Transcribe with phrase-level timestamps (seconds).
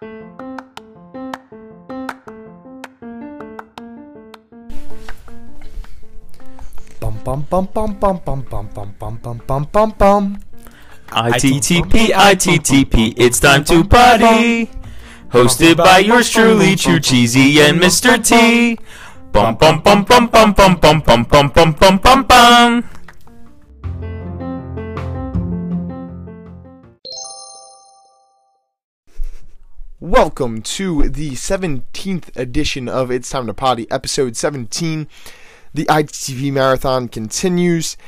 [0.00, 0.08] Bum
[7.22, 10.40] bum bum bum bum bum bum bum bum bum bum bum bum.
[11.10, 14.70] ITTP, ITTP, it's time to party.
[15.28, 18.16] Hosted by yours truly, True Cheesy and Mr.
[18.24, 18.78] T.
[19.32, 22.84] Bum bum bum bum bum bum bum bum bum bum bum bum.
[30.02, 35.06] Welcome to the 17th edition of It's Time to Potty, episode 17.
[35.74, 37.98] The ITTP marathon continues,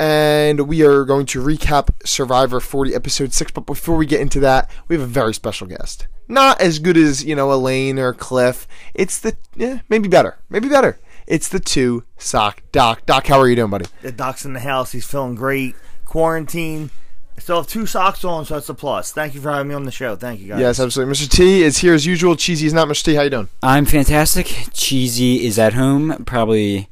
[0.00, 3.52] and we are going to recap Survivor 40, episode 6.
[3.52, 6.08] But before we get into that, we have a very special guest.
[6.26, 8.66] Not as good as, you know, Elaine or Cliff.
[8.92, 10.38] It's the, yeah, maybe better.
[10.48, 10.98] Maybe better.
[11.28, 13.06] It's the two sock Doc.
[13.06, 13.86] Doc, how are you doing, buddy?
[14.02, 14.90] The doc's in the house.
[14.90, 15.76] He's feeling great.
[16.06, 16.90] Quarantine.
[17.40, 19.12] I still have two socks on, so that's a plus.
[19.12, 20.14] Thank you for having me on the show.
[20.14, 20.60] Thank you, guys.
[20.60, 21.14] Yes, absolutely.
[21.14, 21.26] Mr.
[21.26, 22.36] T is here as usual.
[22.36, 22.86] Cheesy is not.
[22.86, 23.02] Mr.
[23.02, 23.48] T, how you doing?
[23.62, 24.46] I'm fantastic.
[24.74, 26.90] Cheesy is at home, probably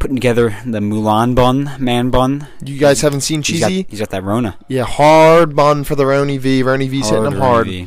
[0.00, 2.48] putting together the Mulan bun, man bun.
[2.64, 3.86] You guys haven't seen He's got, Cheesy?
[3.88, 4.58] he's got that Rona.
[4.66, 6.64] Yeah, hard bun for the Rony V.
[6.64, 7.68] Rony V sitting him hard.
[7.68, 7.86] V,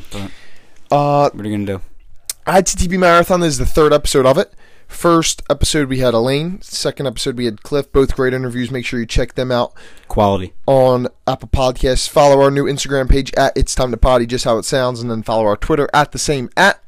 [0.90, 1.82] Uh, What are you gonna do?
[2.48, 4.54] ITTP Marathon this is the third episode of it.
[4.90, 6.62] First episode we had Elaine.
[6.62, 7.90] Second episode we had Cliff.
[7.92, 8.72] Both great interviews.
[8.72, 9.74] Make sure you check them out
[10.08, 10.54] Quality.
[10.66, 12.10] on Apple Podcasts.
[12.10, 15.10] Follow our new Instagram page at It's Time to Potty, just how it sounds, and
[15.10, 16.84] then follow our Twitter at the same at.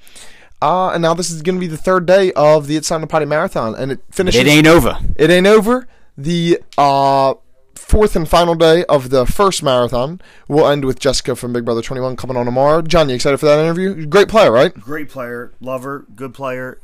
[0.61, 3.01] Uh, and now this is going to be the third day of the It's Time
[3.01, 4.41] to Potty Marathon, and it But finishes.
[4.41, 4.97] it ain't over.
[5.15, 5.87] It ain't over.
[6.17, 7.35] The uh,
[7.75, 11.81] fourth and final day of the first marathon will end with Jessica from Big Brother
[11.83, 12.81] 21 coming on tomorrow.
[12.81, 14.05] John, you excited for that interview?
[14.07, 14.73] Great player, right?
[14.73, 15.51] Great player.
[15.61, 16.05] Lover.
[16.15, 16.79] Good player.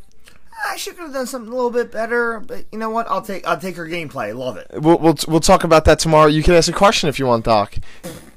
[0.70, 3.08] I should have done something a little bit better, but you know what?
[3.10, 4.36] I'll take I'll take her gameplay.
[4.36, 4.68] Love it.
[4.74, 6.28] We'll, we'll we'll talk about that tomorrow.
[6.28, 7.76] You can ask a question if you want, Doc.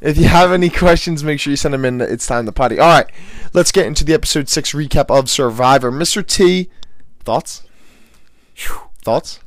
[0.01, 2.01] If you have any questions, make sure you send them in.
[2.01, 2.79] It's time to potty.
[2.79, 3.07] All right,
[3.53, 5.91] let's get into the episode six recap of Survivor.
[5.93, 6.27] Mr.
[6.27, 6.71] T,
[7.25, 7.63] thoughts?
[9.03, 9.41] Thoughts?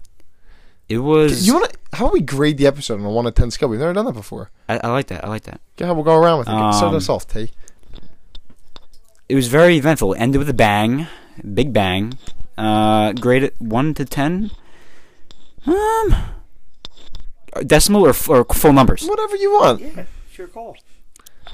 [0.89, 1.47] It was.
[1.47, 1.79] You want to?
[1.93, 3.69] How about we grade the episode on a one to ten scale?
[3.69, 4.51] We've never done that before.
[4.67, 5.23] I, I like that.
[5.23, 5.61] I like that.
[5.77, 6.51] Yeah, we'll go around with it.
[6.51, 7.49] Start Um, us off, T.
[9.29, 10.15] It was very eventful.
[10.15, 11.07] Ended with a bang,
[11.53, 12.17] big bang.
[12.57, 14.51] Uh, grade it one to ten.
[15.65, 16.15] Um,
[17.65, 19.05] decimal or, f- or full numbers.
[19.05, 19.81] Whatever you want.
[19.81, 20.77] Yeah, sure call.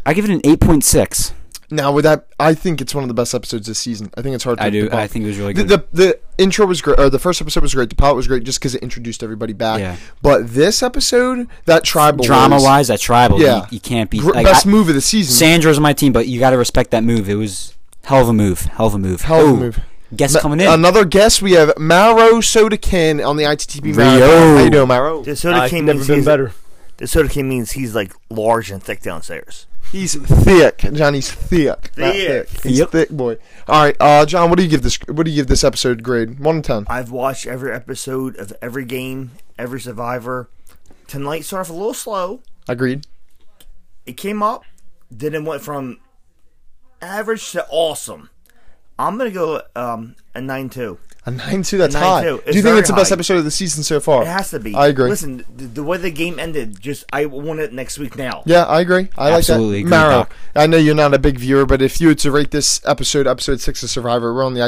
[0.05, 1.33] I give it an eight point six.
[1.71, 4.09] Now with that, I think it's one of the best episodes this season.
[4.17, 4.57] I think it's hard.
[4.57, 4.89] to I do.
[4.89, 4.93] debunk.
[4.93, 5.87] I think it was really The, good.
[5.91, 7.89] the the intro was great, or the first episode was great.
[7.89, 9.79] The pilot was great, just because it introduced everybody back.
[9.79, 9.95] Yeah.
[10.23, 13.39] But this episode, that tribal Drama was wise, that tribal.
[13.39, 13.57] Yeah.
[13.57, 15.31] You, you can't be gr- like, best I- move of the season.
[15.35, 17.29] Sandra's on my team, but you got to respect that move.
[17.29, 18.61] It was hell of a move.
[18.61, 19.21] Hell of a move.
[19.21, 19.79] Hell of a move.
[20.15, 20.67] Guess Ma- coming in.
[20.67, 21.41] Another guest.
[21.41, 23.95] We have Maro Sodakin on the ITTP.
[23.95, 23.95] Rio.
[23.95, 24.57] Marathon.
[24.57, 25.23] How you doing, Maro?
[25.23, 26.51] The soda I've king never means been he's- better.
[26.97, 29.67] The soda king means he's like large and thick downstairs.
[29.91, 30.79] He's thick.
[30.93, 31.91] Johnny's thick.
[31.97, 32.47] Not Thick.
[32.49, 32.63] thick.
[32.63, 32.91] He's Yep.
[32.91, 33.37] thick boy.
[33.67, 34.49] All right, uh, John.
[34.49, 34.97] What do you give this?
[35.07, 36.39] What do you give this episode grade?
[36.39, 36.85] One to ten.
[36.89, 40.49] I've watched every episode of every game, every Survivor.
[41.07, 42.41] Tonight started off a little slow.
[42.67, 43.07] Agreed.
[44.05, 44.63] It came up,
[45.09, 45.97] then it went from
[47.01, 48.29] average to awesome.
[48.99, 50.99] I'm gonna go um, a nine two.
[51.25, 51.77] A nine two.
[51.77, 52.23] That's Nine high.
[52.23, 52.41] two.
[52.45, 53.13] Do you think it's the best high.
[53.15, 54.23] episode of the season so far?
[54.23, 54.75] It has to be.
[54.75, 55.09] I agree.
[55.09, 58.43] Listen, the, the way the game ended, just I want it next week now.
[58.45, 59.07] Yeah, I agree.
[59.17, 60.01] I Absolutely like that.
[60.01, 60.35] Maro, Doc.
[60.53, 63.25] I know you're not a big viewer, but if you were to rate this episode,
[63.25, 64.61] episode six of Survivor, we're on the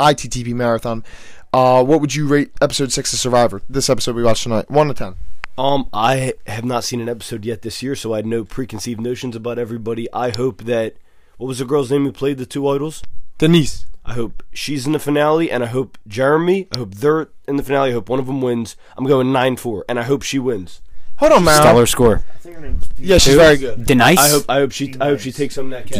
[0.00, 1.04] ITTP marathon.
[1.52, 3.60] Uh, what would you rate episode six of Survivor?
[3.68, 5.16] This episode we watched tonight, one to ten.
[5.58, 9.00] Um, I have not seen an episode yet this year, so I had no preconceived
[9.00, 10.10] notions about everybody.
[10.12, 10.94] I hope that
[11.36, 13.02] what was the girl's name who played the two idols?
[13.38, 16.66] Denise, I hope she's in the finale, and I hope Jeremy.
[16.74, 17.90] I hope they're in the finale.
[17.90, 18.76] I hope one of them wins.
[18.96, 20.82] I'm going nine four, and I hope she wins.
[21.18, 21.60] hold on, man.
[21.60, 22.24] Stellar score.
[22.98, 23.86] Yeah, she's very good.
[23.86, 24.18] Denise.
[24.18, 24.44] I hope.
[24.48, 24.92] I hope she.
[25.00, 25.98] I hope she takes some of that cash.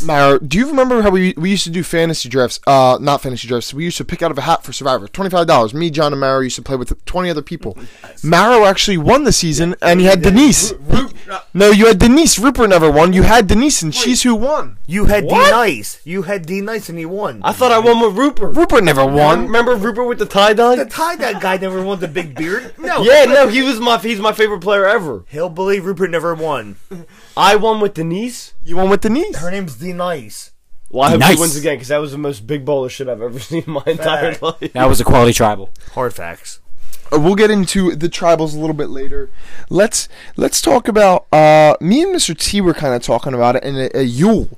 [0.00, 0.06] Nice.
[0.06, 2.60] Maro, do you remember how we we used to do fantasy drafts?
[2.66, 3.72] Uh, not fantasy drafts.
[3.72, 5.06] We used to pick out of a hat for Survivor.
[5.08, 5.72] Twenty five dollars.
[5.74, 7.78] Me, John, and Maro used to play with twenty other people.
[8.22, 10.72] Maro actually won the season, and he had Denise.
[11.52, 12.38] No, you had Denise.
[12.38, 13.12] Rupert never won.
[13.12, 14.78] You had Denise, and she's who won.
[14.86, 16.00] You had Denise.
[16.04, 17.40] You had Denise, and he won.
[17.44, 18.56] I thought I won with Rupert.
[18.56, 19.42] Rupert never won.
[19.44, 20.76] Remember Rupert with the tie dye?
[20.76, 22.72] the tie that guy never won the big beard.
[22.84, 23.02] No.
[23.02, 23.96] Yeah, no, he was my.
[23.98, 25.24] He's my favorite player ever.
[25.28, 26.76] He'll believe Rupert never won.
[27.36, 28.54] I won with Denise.
[28.64, 29.36] You won with Denise.
[29.38, 29.94] Her name's Denise.
[29.96, 30.50] Nice.
[30.90, 31.34] Well, I hope Nice.
[31.34, 33.72] he wins again because that was the most big baller shit I've ever seen in
[33.72, 34.42] my entire Fact.
[34.62, 34.72] life.
[34.74, 35.70] That was a quality tribal.
[35.94, 36.60] Hard facts.
[37.12, 39.28] Uh, we'll get into the tribals a little bit later.
[39.68, 41.26] Let's let's talk about.
[41.32, 42.36] Uh, me and Mr.
[42.38, 44.56] T were kind of talking about it, and uh, Yul,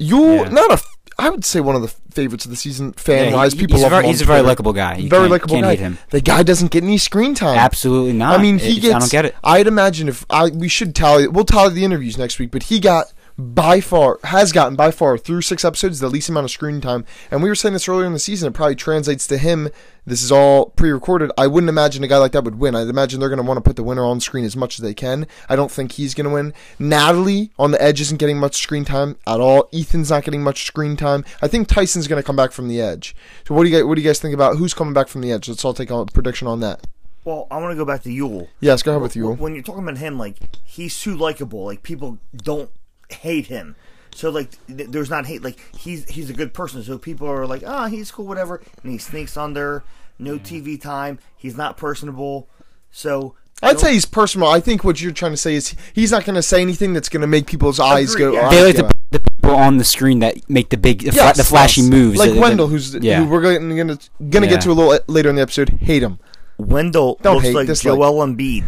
[0.00, 0.48] Yul, Yeah.
[0.50, 0.82] not a.
[1.18, 3.52] I would say one of the favorites of the season, fan Yeah, wise.
[3.52, 4.96] he- People he's, love very, him he's a very likable guy.
[4.96, 5.70] You very likable guy.
[5.70, 5.98] hate him.
[6.10, 7.56] The guy doesn't get any screen time.
[7.58, 8.38] Absolutely not.
[8.38, 8.94] I mean, he It- gets.
[8.94, 9.34] I don't get it.
[9.44, 11.28] I'd imagine if I we should tally.
[11.28, 15.18] We'll tally the interviews next week, but he got by far has gotten by far
[15.18, 17.04] through six episodes the least amount of screen time.
[17.30, 18.48] And we were saying this earlier in the season.
[18.48, 19.70] It probably translates to him.
[20.06, 21.32] This is all pre-recorded.
[21.36, 22.76] I wouldn't imagine a guy like that would win.
[22.76, 24.82] I'd imagine they're going to want to put the winner on screen as much as
[24.82, 25.26] they can.
[25.48, 26.52] I don't think he's going to win.
[26.78, 29.68] Natalie on the edge isn't getting much screen time at all.
[29.72, 31.24] Ethan's not getting much screen time.
[31.42, 33.16] I think Tyson's going to come back from the edge.
[33.48, 35.22] So what do you guys, what do you guys think about who's coming back from
[35.22, 35.48] the edge?
[35.48, 36.86] Let's all take a prediction on that.
[37.24, 38.48] Well, I want to go back to Yul.
[38.60, 39.32] Yes, go ahead with you.
[39.32, 41.64] When you're talking about him, like he's too likable.
[41.64, 42.70] Like people don't
[43.10, 43.76] hate him.
[44.14, 45.42] So like, th- there's not hate.
[45.42, 46.82] Like he's he's a good person.
[46.82, 48.60] So people are like, ah, he's cool, whatever.
[48.82, 49.82] And he sneaks under,
[50.18, 51.18] no TV time.
[51.36, 52.48] He's not personable.
[52.92, 54.48] So I'd say he's personal.
[54.48, 57.08] I think what you're trying to say is he's not going to say anything that's
[57.08, 58.32] going to make people's eyes Agreed, go.
[58.34, 58.46] yeah.
[58.46, 61.12] "Oh, They like yeah." the, the people on the screen that make the big, the,
[61.12, 61.90] fla- the flashy yes.
[61.90, 62.18] moves.
[62.18, 63.22] like that- that- Wendell, who's yeah.
[63.22, 64.46] who we're going to going to Yeah.
[64.46, 65.70] get to a little later in the episode.
[65.70, 66.18] Hate him.
[66.58, 67.96] Wendell Don't looks hate, like dislike.
[67.96, 68.64] Joel Embiid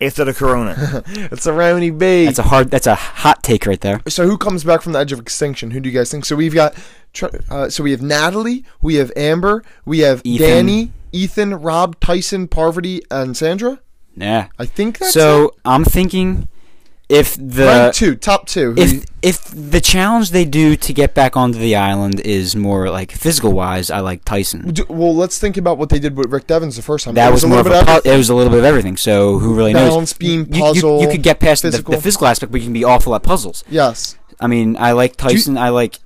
[0.00, 1.02] after the Corona.
[1.32, 2.24] It's a Rowdy B.
[2.24, 2.70] That's a hard.
[2.70, 4.00] That's a hot take right there.
[4.08, 5.70] so who comes back from the edge of extinction?
[5.70, 6.24] Who do you guys think?
[6.24, 6.74] So we've got.
[7.50, 10.46] Uh, so we have Natalie, we have Amber, we have Ethan.
[10.46, 13.80] Danny, Ethan, Rob, Tyson, Parvati, and Sandra.
[14.16, 14.46] Yeah.
[14.60, 15.54] I think that's so it.
[15.64, 16.48] I'm thinking
[17.10, 18.74] if the Rank two, top two.
[18.78, 22.88] If you- if the challenge they do to get back onto the island is more
[22.88, 24.72] like physical wise, I like Tyson.
[24.72, 27.14] do- well, let's think about what they did with Rick Devens the first time.
[27.16, 28.60] That It was, a more little of a bit pu- it was a little bit
[28.60, 28.96] of everything.
[28.96, 30.12] So who really Balance, knows?
[30.14, 31.90] beam, You- you, puzzle, you, could get past physical.
[31.90, 33.62] The, the physical aspect, but you can be awful at puzzles.
[33.68, 34.16] Yes.
[34.40, 35.58] I mean, I like Tyson.
[35.58, 35.98] I like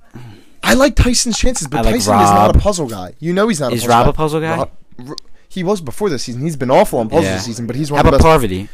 [0.61, 3.13] I like Tyson's chances, but like Tyson is not a puzzle guy.
[3.19, 3.71] You know he's not.
[3.71, 4.09] Is a puzzle Rob guy.
[4.09, 4.57] a puzzle guy?
[4.57, 5.17] Rob-
[5.47, 6.41] he was before this season.
[6.41, 7.35] He's been awful on puzzles Yeah.
[7.35, 8.23] this season, but he's one how of the best.
[8.25, 8.67] Parvati?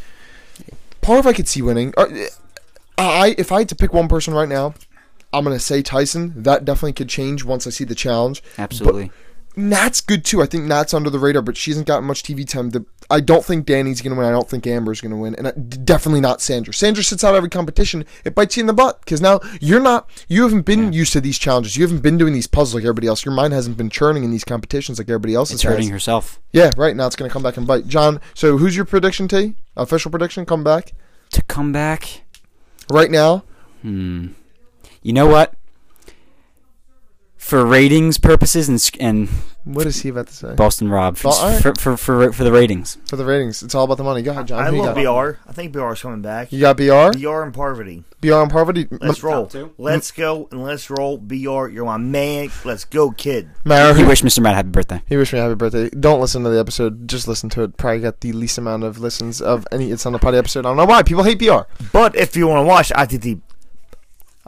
[1.01, 1.93] Parv I could see winning.
[1.97, 2.07] Uh,
[2.97, 4.73] I if I had to pick one person right now,
[5.33, 6.33] I'm gonna say Tyson.
[6.35, 8.43] That definitely could change once I see the challenge.
[8.57, 9.11] Absolutely.
[9.55, 10.41] Nat's good too.
[10.41, 12.69] I think Nat's under the radar, but she hasn't gotten much TV time.
[12.69, 14.25] The, I don't think Danny's gonna win.
[14.25, 16.73] I don't think Amber's gonna win, and I, definitely not Sandra.
[16.73, 18.05] Sandra sits out every competition.
[18.23, 20.09] It bites you in the butt because now you're not.
[20.27, 21.75] You haven't been used to these challenges.
[21.75, 23.25] You haven't been doing these puzzles like everybody else.
[23.25, 25.73] Your mind hasn't been churning in these competitions like everybody else it's has.
[25.73, 27.87] hurting herself Yeah, right now it's gonna come back and bite.
[27.87, 29.55] John, so who's your prediction, T?
[29.75, 30.45] Official prediction?
[30.45, 30.93] Come back
[31.31, 32.23] to come back.
[32.89, 33.43] right now.
[33.81, 34.27] Hmm.
[35.01, 35.55] You know what?
[37.41, 39.27] For ratings purposes and and
[39.65, 40.53] What is he about to say?
[40.55, 42.97] Boston Rob for, Well, for, for for for the ratings.
[43.09, 44.21] For the ratings, it's all about the money.
[44.21, 44.59] Go ahead, John.
[44.63, 45.35] I Who love got?
[45.35, 45.49] BR.
[45.49, 46.51] I think BR is coming back.
[46.53, 48.03] You got BR, BR and Parvati.
[48.21, 48.87] BR and Parvati.
[48.91, 49.47] Let's roll.
[49.47, 49.73] two.
[49.79, 51.17] Let's go and let's roll.
[51.17, 52.51] BR, you're my man.
[52.63, 53.49] Let's go, kid.
[53.65, 54.39] Mara, He who- wished Mr.
[54.41, 55.01] Matt happy birthday.
[55.09, 55.89] He wished me a happy birthday.
[55.89, 57.07] Don't listen to the episode.
[57.07, 57.75] Just listen to it.
[57.75, 60.59] Probably got the least amount of listens of any It's on the Potty episode.
[60.65, 61.01] I don't know why.
[61.03, 61.61] People hate BR.
[61.91, 63.39] But if you want to watch ITT,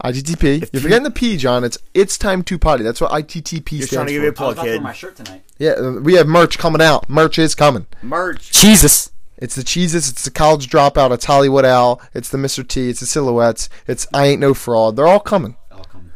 [0.04, 0.64] ITTP.
[0.64, 1.64] If You're forgetting the P, John.
[1.64, 2.84] It's It's Time to Potty.
[2.84, 4.28] That's what ITTP You're stands trying to give for.
[4.28, 4.82] it a plug, kid.
[4.82, 5.44] My shirt tonight.
[5.58, 7.10] yeah, uh, we have merch coming out.
[7.10, 7.86] Merch is coming.
[8.02, 8.52] Merch.
[8.52, 9.12] Jesus.
[9.38, 10.10] It's the cheeses.
[10.10, 11.12] It's the college dropout.
[11.12, 12.02] It's Hollywood Owl.
[12.14, 12.66] It's the Mr.
[12.68, 12.90] T.
[12.90, 13.70] It's the silhouettes.
[13.88, 14.96] It's I ain't no fraud.
[14.96, 15.56] They're all coming.
[15.72, 16.12] All coming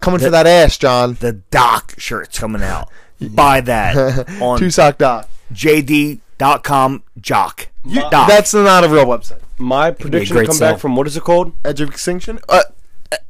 [0.00, 1.14] Coming for that ass, John.
[1.20, 2.90] The Doc shirt's coming out.
[3.20, 5.28] Buy that on Two sock dot.
[5.52, 7.02] JD.com.
[7.20, 7.68] Jock.
[8.10, 8.28] Doc.
[8.28, 9.40] That's not a real website.
[9.56, 10.72] My prediction to great come sell.
[10.72, 11.52] back from what is it called?
[11.64, 12.38] Edge of Extinction?
[12.48, 12.62] Uh,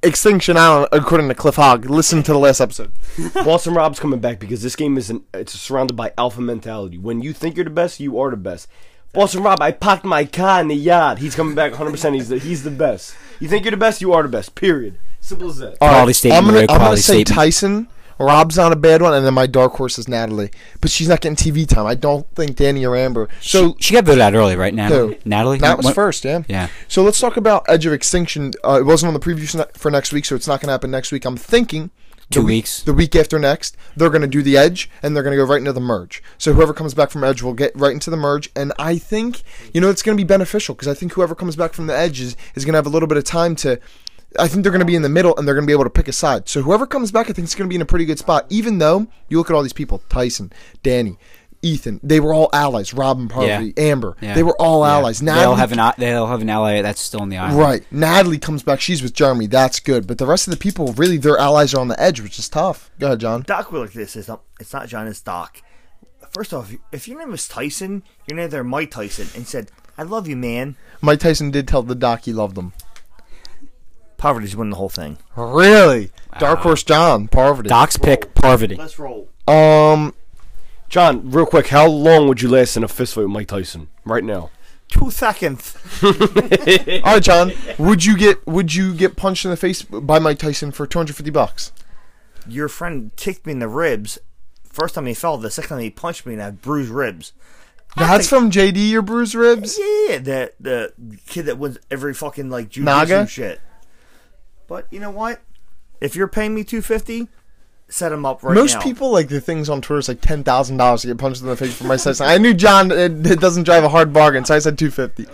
[0.02, 1.88] Extinction Island, according to Cliff Hogg.
[1.88, 2.92] Listen to the last episode.
[3.34, 6.98] Boston Rob's coming back because this game is an, it's surrounded by alpha mentality.
[6.98, 8.68] When you think you're the best, you are the best.
[9.12, 11.18] Boston Rob, I parked my car in the yard.
[11.18, 11.90] He's coming back 100.
[11.90, 13.16] percent He's the he's the best.
[13.40, 14.54] You think you're the best, you are the best.
[14.54, 14.98] Period.
[15.20, 15.76] Simple as that.
[15.80, 17.28] All Quality statement, I'm gonna, I'm gonna quality say statement.
[17.28, 17.88] Tyson.
[18.18, 20.50] Rob's not a bad one, and then my dark horse is Natalie.
[20.80, 21.86] But she's not getting TV time.
[21.86, 23.28] I don't think Danny or Amber.
[23.40, 24.74] So she got voted out early, right?
[24.74, 25.14] Natalie.
[25.14, 25.20] Who?
[25.24, 25.58] Natalie.
[25.58, 26.42] that was What- first, yeah.
[26.48, 26.68] Yeah.
[26.88, 28.52] So let's talk about Edge of Extinction.
[28.64, 30.90] Uh, it wasn't on the preview for next week, so it's not going to happen
[30.90, 31.24] next week.
[31.24, 31.90] I'm thinking
[32.30, 32.82] the Two week- weeks.
[32.82, 35.48] The week after next, they're going to do the Edge, and they're going to go
[35.48, 36.22] right into the merge.
[36.36, 39.42] So whoever comes back from Edge will get right into the merge, and I think
[39.72, 41.96] you know it's going to be beneficial because I think whoever comes back from the
[41.96, 43.78] Edge is, is going to have a little bit of time to.
[44.38, 45.84] I think they're going to be in the middle, and they're going to be able
[45.84, 46.48] to pick a side.
[46.48, 48.46] So whoever comes back, I think is going to be in a pretty good spot.
[48.50, 51.16] Even though you look at all these people, Tyson, Danny.
[51.60, 52.94] Ethan, they were all allies.
[52.94, 54.34] Robin, Parvati, Amber, Yeah.
[54.34, 54.92] they were all Yeah.
[54.92, 55.18] allies.
[55.18, 57.58] They'll have an they'll have an ally that's still in the island.
[57.58, 57.82] Right.
[57.90, 58.80] Natalie comes back.
[58.80, 59.48] She's with Jeremy.
[59.48, 60.06] That's good.
[60.06, 62.48] But the rest of the people, really, their allies are on the edge, which is
[62.48, 62.92] tough.
[63.00, 63.42] Go ahead, John.
[63.42, 64.14] Doc will like this.
[64.14, 65.60] It's not, um, it's not John, it's Doc.
[66.30, 70.04] First off, if your name was Tyson, your name there Mike Tyson, and said, I
[70.04, 70.76] love you, man.
[71.00, 72.72] Mike Tyson did tell the doc he loved them.
[74.18, 75.16] Parvati's winning the whole thing.
[75.36, 76.10] Really?
[76.38, 77.68] Dark Horse John, Poverty.
[77.68, 78.74] Doc's pick Parvati.
[78.74, 79.28] Let's roll.
[79.46, 80.14] Um,
[80.88, 83.88] John, real quick, how long would you last in a fist fight with Mike Tyson
[84.04, 84.50] right now?
[84.88, 85.76] Two seconds.
[86.02, 87.52] all right, John.
[87.78, 91.30] Would you get would you get punched in the face by Mike Tyson for 250
[91.30, 91.72] bucks?
[92.46, 94.18] Your friend kicked me in the ribs.
[94.64, 97.32] First time he fell, the second time he punched me and I had bruised ribs.
[97.96, 99.78] That's from JD, your bruised ribs.
[99.78, 100.92] Yeah, the the
[101.26, 103.24] kid that wins every fucking like Naga?
[103.24, 103.60] jujitsu shit.
[104.68, 105.40] But you know what?
[106.00, 107.28] If you're paying me two fifty,
[107.88, 108.60] set him up right now.
[108.60, 108.82] Most now.
[108.82, 111.48] people like the things on Twitter is like ten thousand dollars to get punched in
[111.48, 112.20] the face for my size.
[112.20, 115.26] I knew John it, it doesn't drive a hard bargain, so I said two fifty.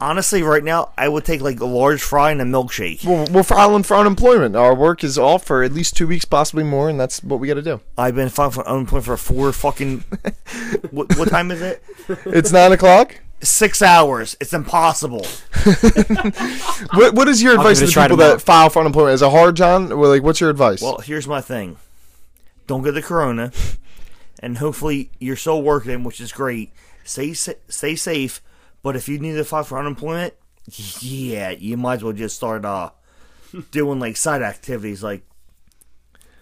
[0.00, 3.04] honestly, right now, I would take like a large fry and a milkshake.
[3.04, 4.56] Well, we're filing for unemployment.
[4.56, 7.48] Our work is off for at least two weeks, possibly more, and that's what we
[7.48, 7.80] got to do.
[7.98, 10.04] I've been filing for unemployment for four fucking.
[10.92, 11.82] what, what time is it?
[12.24, 13.20] It's nine o'clock.
[13.42, 14.36] Six hours.
[14.40, 15.26] It's impossible.
[16.94, 18.36] What What is your advice to give it a the people tomorrow.
[18.36, 19.14] that file for unemployment?
[19.14, 19.88] Is it hard, John?
[19.98, 20.82] Well, like, what's your advice?
[20.82, 21.76] Well, here's my thing.
[22.66, 23.52] Don't get the corona,
[24.40, 26.72] and hopefully you're still working, which is great.
[27.04, 28.40] Stay stay safe.
[28.82, 30.34] But if you need to file for unemployment,
[31.00, 32.90] yeah, you might as well just start uh
[33.70, 35.22] doing like side activities like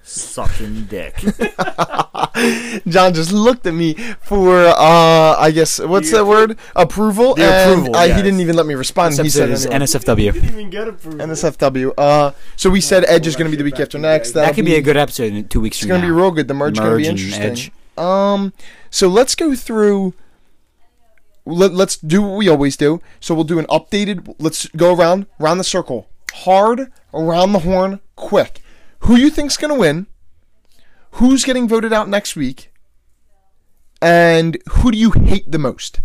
[0.09, 1.17] sucking dick.
[2.89, 6.59] John just looked at me for, uh, I guess, what's that word?
[6.77, 7.35] Approval.
[7.35, 9.15] The and approval, I, he didn't even let me respond.
[9.15, 10.33] This He said episode is anyway.
[10.33, 10.45] NSFW.
[10.45, 11.93] even get it for NSFW.
[11.99, 14.33] Uh, so we said Edge is going to be the week after next.
[14.33, 16.31] That That'll could be a good episode in two weeks It's going to be real
[16.31, 16.49] good.
[16.49, 17.43] The merge, going to be Merge and interesting.
[17.43, 17.73] Edge.
[17.99, 18.53] Um,
[18.91, 20.15] so let's go through.
[21.45, 23.01] Let, let's do what we always do.
[23.21, 24.35] So we'll do an updated.
[24.39, 28.61] Let's go around, round the circle, hard, around the horn, quick.
[29.09, 30.07] Who you think's going to win?
[31.13, 32.71] Who's getting voted out next week?
[34.03, 36.03] And who do you hate the most?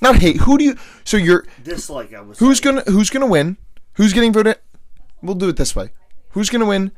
[0.00, 0.36] Not hate.
[0.38, 0.76] Who do you?
[1.02, 2.38] So you're Dislike, I was.
[2.38, 3.56] who's gonna who's gonna win?
[3.94, 4.58] Who's getting voted?
[5.20, 5.90] We'll do it this way.
[6.30, 6.92] Who's gonna win?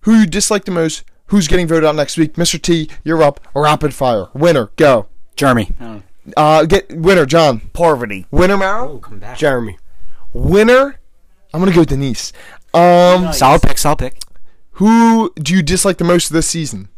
[0.00, 1.04] Who you dislike the most?
[1.26, 2.34] Who's getting voted out next week?
[2.34, 2.60] Mr.
[2.60, 3.40] T, you're up.
[3.54, 4.26] Rapid fire.
[4.34, 5.06] Winner, go.
[5.36, 5.70] Jeremy.
[6.36, 7.60] Uh, get winner, John.
[7.72, 8.26] Parvati.
[8.32, 8.98] Winner, Maro.
[8.98, 9.38] come back.
[9.38, 9.78] Jeremy.
[10.32, 10.98] Winner.
[11.54, 12.32] I'm gonna go Denise.
[12.74, 14.18] Um, Solid pick, solid pick.
[14.72, 16.88] Who do you dislike the most this season?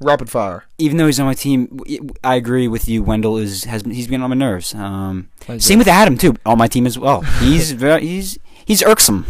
[0.00, 0.64] Rapid fire.
[0.78, 1.80] Even though he's on my team,
[2.22, 3.02] I agree with you.
[3.02, 4.74] Wendell is has he's been on my nerves.
[4.74, 7.22] Um, same with Adam too, on my team as well.
[7.40, 9.24] He's very he's he's irksome.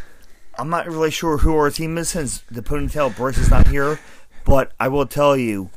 [0.58, 4.00] I'm not really sure who our team is since the ponytail Bryce is not here,
[4.44, 5.70] but I will tell you,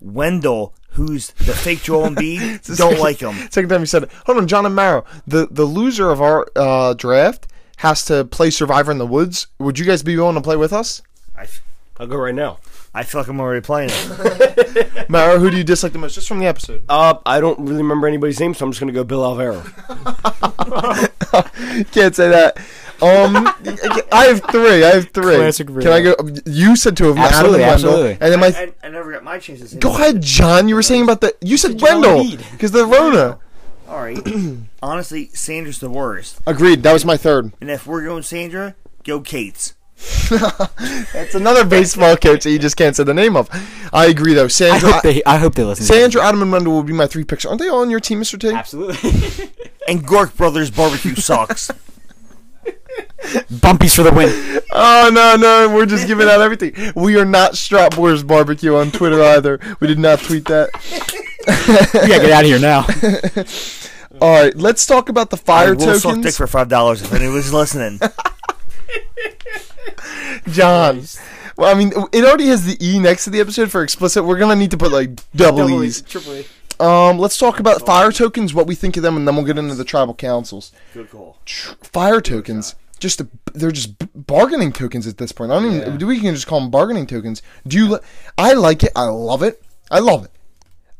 [0.00, 3.34] Wendell, who's the fake Joel Embiid, don't like him.
[3.50, 4.12] Second time you said it.
[4.26, 5.04] Hold on, John and Maro.
[5.26, 9.46] The the loser of our uh, draft has to play Survivor in the Woods.
[9.58, 11.02] Would you guys be willing to play with us?
[11.36, 11.62] I, f-
[11.98, 12.58] I'll go right now.
[12.94, 15.08] I feel like I'm already playing it.
[15.08, 16.14] Mara, who do you dislike the most?
[16.14, 16.82] Just from the episode.
[16.88, 19.62] Uh, I don't really remember anybody's name, so I'm just gonna go Bill Alvaro.
[21.92, 22.56] Can't say that.
[23.00, 23.46] Um,
[24.10, 24.82] I have three.
[24.84, 25.36] I have three.
[25.36, 26.16] Classic Can I go?
[26.46, 27.24] You said two of them.
[27.24, 28.04] Absolutely, Adam and Wendell.
[28.04, 28.26] absolutely.
[28.26, 28.46] And then my.
[28.48, 29.74] I, I never got my chances.
[29.74, 30.66] go ahead, John.
[30.68, 31.36] You were saying about the.
[31.40, 33.38] You said Joel Wendell because the Rona.
[33.88, 34.18] All right.
[34.82, 36.40] Honestly, Sandra's the worst.
[36.46, 36.82] Agreed.
[36.82, 37.52] That was my third.
[37.60, 39.74] And if we're going Sandra, go Kate's.
[40.30, 43.48] That's another baseball coach that you just can't say the name of.
[43.92, 44.44] I agree though.
[44.44, 44.92] I Sandra.
[44.92, 45.86] hope they I hope they listen.
[45.86, 47.44] Sandra, Adam, and Wendell will be my three picks.
[47.44, 48.38] Aren't they all on your team, Mr.
[48.38, 48.50] T?
[48.50, 49.50] Absolutely.
[49.88, 51.70] And Gork Brothers Barbecue sucks.
[53.50, 54.60] Bumpies for the win.
[54.70, 56.92] Oh no, no, we're just giving out everything.
[56.94, 59.58] We are not Strap Boys Barbecue on Twitter either.
[59.80, 60.68] We did not tweet that.
[62.02, 62.86] We gotta get out of here now.
[64.20, 66.36] All right, let's talk about the fire I fire will suck dick tokens.
[66.36, 68.00] for five dollars if anyone's listening.
[70.50, 71.02] John.
[71.56, 74.24] Well, I mean, it already has the E next to the episode for explicit.
[74.24, 76.02] We're gonna need to put like double, E's.
[76.02, 76.44] Triple A.
[76.84, 79.58] Um, let's talk about fire tokens, what we think of them, and then we'll get
[79.58, 80.70] into the tribal councils.
[80.94, 81.38] Good call.
[81.44, 85.50] Tr- Fire tokens, just a, they're just b- bargaining tokens at this point.
[85.50, 86.06] I don't even.
[86.06, 87.42] We can just call them bargaining tokens.
[87.66, 87.88] Do you?
[87.94, 88.00] Li-
[88.36, 88.92] I like it.
[88.94, 89.60] I love it.
[89.90, 90.30] I love it.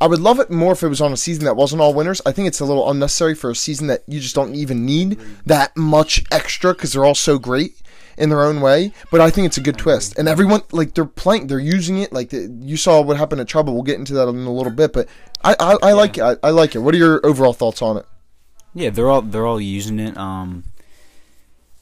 [0.01, 2.23] I would love it more if it was on a season that wasn't all winners.
[2.25, 5.19] I think it's a little unnecessary for a season that you just don't even need
[5.45, 7.83] that much extra because they're all so great
[8.17, 8.93] in their own way.
[9.11, 12.13] But I think it's a good twist, and everyone like they're playing, they're using it.
[12.13, 13.75] Like the, you saw what happened at Trouble.
[13.75, 15.09] We'll get into that in a little bit, but
[15.43, 16.23] I I, I like it.
[16.23, 16.79] I, I like it.
[16.79, 18.07] What are your overall thoughts on it?
[18.75, 20.17] Yeah, they're all they're all using it.
[20.17, 20.65] Um,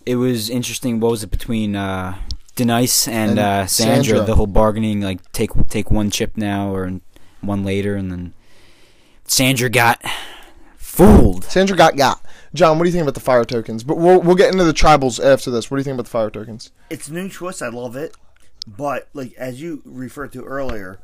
[0.07, 1.01] it was interesting.
[1.01, 2.17] What was it between uh,
[2.55, 4.27] Denise and, And uh, Sandra, Sandra.
[4.27, 7.01] The whole bargaining, like take take one chip now or
[7.41, 8.35] one later, and then
[9.25, 10.03] Sandra got
[10.77, 11.45] fooled.
[11.45, 12.21] Sandra got got.
[12.55, 13.85] John, what do you think about the fire tokens?
[13.85, 15.71] But we'll we'll get into the tribals after this.
[15.71, 16.71] What do you think about the fire tokens?
[16.91, 17.63] It's a new twist.
[17.63, 18.17] I love it.
[18.67, 20.99] But like as you referred to earlier,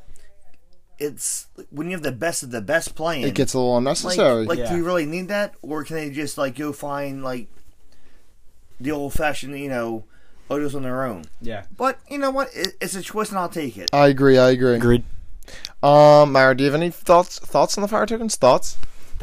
[0.98, 3.24] it's when you have the best of the best playing.
[3.24, 4.46] It gets a little unnecessary.
[4.46, 4.70] like Yeah.
[4.70, 7.48] do you really need that, or can they just like go find like
[8.80, 10.04] the old fashioned, you know,
[10.50, 11.24] Odos on their own?
[11.40, 12.48] Yeah, But you know what?
[12.54, 13.90] It, it's a twist, and I'll take it.
[13.92, 14.38] I agree.
[14.38, 14.74] I agree.
[14.76, 15.04] agreed.
[15.82, 18.36] Um, Myra, do you have any thoughts thoughts on the fire tokens?
[18.36, 18.76] Thoughts?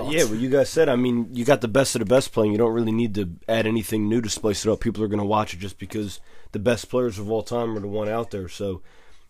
[0.07, 0.87] Yeah, what you guys said.
[0.87, 2.53] I mean, you got the best of the best playing.
[2.53, 4.79] You don't really need to add anything new to spice it up.
[4.79, 6.21] People are going to watch it just because
[6.53, 8.47] the best players of all time are the one out there.
[8.47, 8.81] So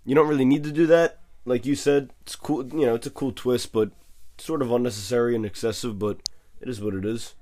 [0.05, 1.21] you don't really need to do that.
[1.43, 2.67] Like you said, it's cool.
[2.67, 3.91] You know, it's a cool twist, but
[4.37, 5.97] sort of unnecessary and excessive.
[5.97, 6.19] But
[6.61, 7.33] it is what it is.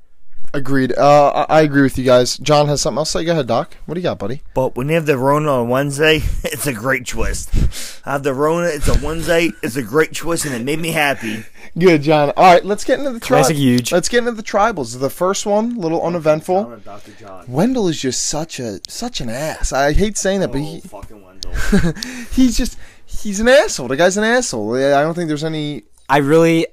[0.54, 0.98] Agreed.
[0.98, 2.38] Uh, I, I agree with you guys.
[2.38, 3.26] John has something else to say.
[3.26, 3.76] Go ahead, Doc.
[3.86, 4.42] What do you got, buddy?
[4.54, 7.50] But when you have the Rona on Wednesday, it's a great twist.
[8.06, 10.92] I have the Rona, it's a Wednesday, it's a great twist, and it made me
[10.92, 11.44] happy.
[11.78, 12.32] Good, John.
[12.38, 13.60] All right, let's get into the Classic tribes.
[13.60, 13.92] huge.
[13.92, 15.00] Let's get into the tribals.
[15.00, 16.78] The first one, a little uneventful.
[16.84, 17.12] Dr.
[17.12, 17.46] John.
[17.48, 19.74] Wendell is just such a such an ass.
[19.74, 21.52] I hate saying that, but he, fucking Wendell.
[22.32, 23.90] he's just he's an asshole.
[23.90, 24.76] The guy's an asshole.
[24.76, 25.84] I don't think there's any.
[26.10, 26.68] I really,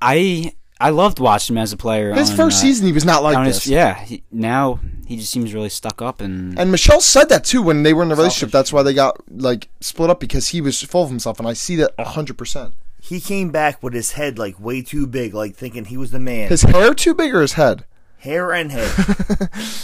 [0.00, 2.14] I I loved watching him as a player.
[2.14, 3.64] His on, first uh, season, he was not like this.
[3.64, 3.98] his, yeah.
[4.04, 6.58] He, now he just seems really stuck up and.
[6.58, 8.52] And Michelle said that too when they were in the relationship.
[8.52, 11.52] That's why they got like split up because he was full of himself, and I
[11.52, 12.74] see that hundred percent.
[13.00, 16.20] he came back with his head like way too big, like thinking he was the
[16.20, 16.48] man.
[16.48, 17.84] His hair too big or his head?
[18.18, 18.88] Hair and head.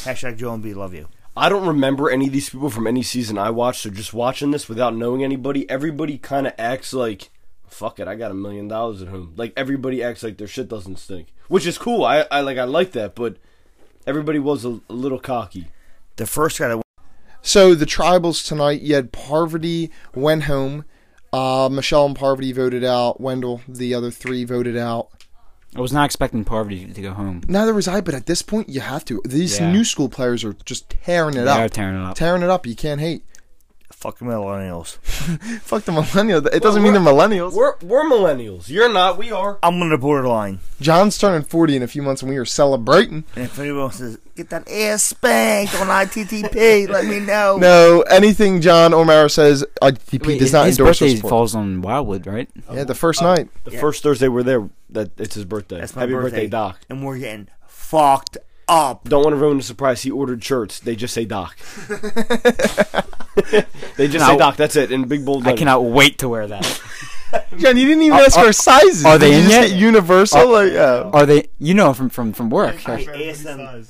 [0.05, 1.09] Hashtag Joe and B love you.
[1.37, 4.53] I don't remember any of these people from any season I watched, so just watching
[4.53, 7.31] this without knowing anybody, everybody kind of acts like,
[7.75, 9.35] fuck it, I got a million dollars at home.
[9.37, 12.05] Like everybody acts like their shit doesn't stink, which is cool.
[12.05, 13.37] I, I like I like that, but
[14.07, 15.69] everybody was a, a little cocky.
[16.17, 16.83] The first guy that
[17.43, 20.85] So the tribals tonight, you had Parvati went home.
[21.33, 23.21] Uh, Michelle and Parvati voted out.
[23.21, 25.09] Wendell, the other three voted out.
[25.77, 27.43] I was not expecting Parvati to go home.
[27.49, 29.21] Neither was I, but at this point, you have to.
[29.25, 29.73] These Yeah.
[29.73, 32.15] new school players are just tearing it They are tearing it up.
[32.15, 32.65] Tearing it up.
[32.67, 33.25] You can't hate.
[34.05, 34.97] Fucking millennials.
[35.63, 36.47] Fuck the millennials.
[36.53, 37.55] It doesn't mean they're millennials.
[37.55, 38.69] We're we're millennials.
[38.69, 39.17] You're not.
[39.17, 39.59] We are.
[39.63, 40.59] I'm on the borderline.
[40.79, 43.25] John's turning 40 in a few months and we are celebrating.
[43.35, 47.57] And if anyone says, get that ass spanked on ITTP, let me know.
[47.57, 51.29] No, anything John O'Mara says, ITP Wait, does not his endorse birthday us for.
[51.31, 52.51] falls on Wildwood, right?
[52.71, 53.49] Yeah, the first night.
[53.65, 53.81] The Yeah.
[53.81, 54.69] first Thursday we're there.
[54.91, 55.81] That it's his birthday.
[55.81, 56.47] That's my Happy birthday, birthday.
[56.49, 56.79] Doc.
[56.91, 58.37] And we're getting fucked
[58.69, 59.09] up.
[59.09, 60.03] Don't want to ruin the surprise.
[60.03, 60.81] He ordered shirts.
[60.81, 61.57] They just say Doc.
[63.97, 64.29] they just No.
[64.33, 64.57] say Doc.
[64.57, 64.91] That's it.
[64.93, 65.59] In big bold I letters.
[65.59, 66.81] cannot wait to wear that.
[67.59, 69.05] John, you didn't even Are- ask for sizes.
[69.05, 69.69] are they Did you in just yet?
[69.71, 70.53] get Universal?
[70.53, 71.11] like, yeah.
[71.13, 71.49] Are they?
[71.59, 72.89] You know from from from work.
[72.89, 73.85] I asked them,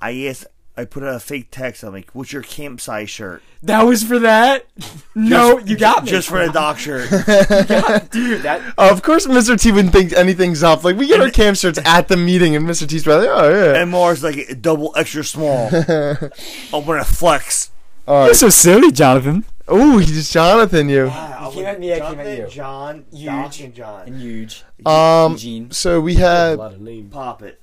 [0.00, 0.46] I asked,
[0.78, 1.82] I put a fake text.
[1.82, 3.42] I'm like, what's your camp size shirt?
[3.62, 4.66] That was for that.
[5.14, 6.10] No, you got me.
[6.10, 7.08] Just for the doc shirt.
[8.10, 8.42] dude.
[8.42, 9.58] That Of course, Mr.
[9.58, 10.84] T wouldn't think anything's up.
[10.84, 12.86] Like, we get our camp shirts at the meeting, and Mr.
[12.86, 13.80] T's probably, oh, yeah.
[13.80, 15.68] and Mars like double extra small.
[15.72, 17.70] I'm gonna flex.
[18.06, 19.44] All you're so silly, Jonathan.
[19.68, 21.10] Oh, he's just Jonathan, you.
[21.52, 22.46] came at me, I came at you.
[22.48, 23.24] John, Huge.
[23.26, 24.14] Doc, and John.
[24.18, 24.64] huge.
[24.84, 25.70] Um, Eugene.
[25.72, 27.12] so we a had lot of names.
[27.12, 27.60] Pop it.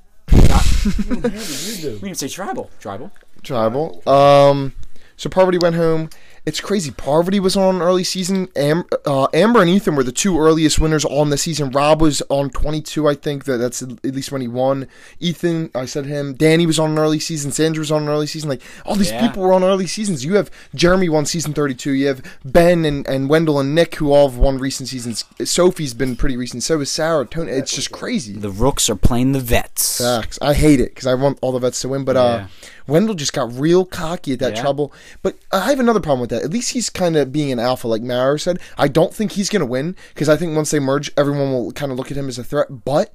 [0.85, 1.99] You do.
[2.01, 2.69] We didn't say tribal.
[2.79, 3.11] Tribal.
[3.43, 4.07] tribal.
[4.07, 4.73] Um,
[5.17, 6.09] so Parvati went home.
[6.45, 6.91] It's crazy.
[6.91, 8.49] Parvati was on an early season.
[8.57, 11.71] Am, uh, Amber and Ethan were the two earliest winners on the season.
[11.71, 13.45] Rob was on 22, I think.
[13.45, 14.87] That that's at least when he won.
[15.21, 16.33] Ethan, I said him.
[16.33, 17.51] Danny was on an early season.
[17.53, 18.49] Sandra was on an early season.
[18.49, 19.25] Like all these Yeah.
[19.25, 20.25] people were on early seasons.
[20.25, 21.91] You have Jeremy won season 32.
[21.93, 25.23] You have Ben and, and Wendell and Nick who all have won recent seasons.
[25.45, 26.63] Sophie's been pretty recent.
[26.63, 27.25] So is Sarah.
[27.25, 27.53] Tony.
[27.53, 28.33] It's just crazy.
[28.33, 29.99] The Rooks are playing the vets.
[29.99, 30.37] Facts.
[30.41, 32.47] I hate it because I want all the vets to win, but uh, Yeah.
[32.87, 34.61] Wendell just got real cocky at that Yeah.
[34.61, 34.91] trouble.
[35.21, 36.43] But I have another problem with that.
[36.43, 38.59] At least he's kind of being an alpha, like Mara said.
[38.77, 41.91] I don't think he's gonna win because I think once they merge, everyone will kind
[41.91, 42.83] of look at him as a threat.
[42.85, 43.13] But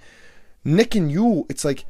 [0.65, 1.85] Nick and you, it's like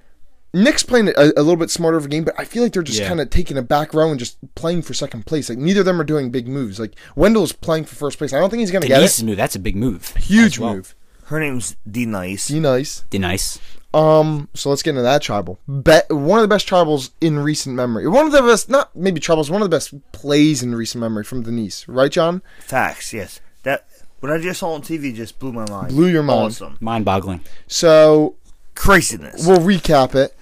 [0.54, 2.82] Nick's playing a, a little bit smarter of a game, but I feel like they're
[2.82, 3.08] just Yeah.
[3.08, 5.48] kind of taking a back row and just playing for second place.
[5.50, 6.80] Like neither of them are doing big moves.
[6.80, 8.32] Like Wendell's playing for first place.
[8.32, 9.36] I don't think he's gonna Denise's get move.
[9.36, 10.16] That's a big move.
[10.16, 10.74] Huge well.
[10.76, 10.94] move.
[11.26, 12.50] Her name's D Nice.
[12.50, 13.04] Be nice.
[13.10, 13.58] Denise.
[13.94, 15.58] Um, so let's get into that tribal.
[15.66, 18.06] Bet one of the best tribals in recent memory.
[18.06, 21.24] One of the best, not maybe tribals, one of the best plays in recent memory
[21.24, 21.88] from Denise.
[21.88, 22.42] Right, John?
[22.60, 23.12] Facts.
[23.14, 23.40] Yes.
[23.62, 23.86] That
[24.20, 25.88] what I just saw on TV just blew my mind.
[25.88, 26.46] Blew your mind.
[26.46, 26.76] Awesome.
[26.80, 27.40] Mind-boggling.
[27.66, 28.36] So
[28.74, 29.46] Craziness.
[29.46, 30.34] we'll recap it.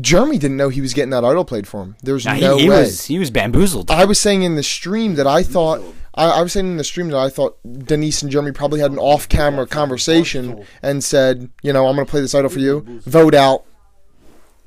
[0.00, 1.96] Jeremy didn't know he was getting that idol played for him.
[2.02, 2.80] There's Nah, he, no he way.
[2.80, 3.90] was he was bamboozled.
[3.90, 5.82] I was saying in the stream that I thought
[6.14, 8.90] I, I was saying in the stream that I thought Denise and Jeremy probably had
[8.90, 12.84] an off-camera conversation and said, you know, I'm going to play this idol for you.
[13.04, 13.64] Vote out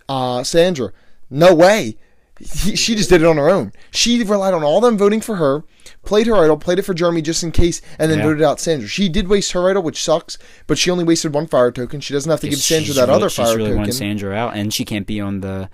[0.07, 0.91] uh, Sandra.
[1.29, 1.97] No way.
[2.41, 3.71] He, she just did it on her own.
[3.91, 5.63] She relied on all them voting for her,
[6.04, 8.25] played her idol, played it for Jeremy just in case, and then Yeah.
[8.25, 8.88] voted out Sandra.
[8.88, 11.99] She did waste her idol, which sucks, but she only wasted one fire token.
[12.01, 13.77] She doesn't have to give Sandra that really, other she's fire really token.
[13.80, 15.69] wanted Sandra out, and she can't be on the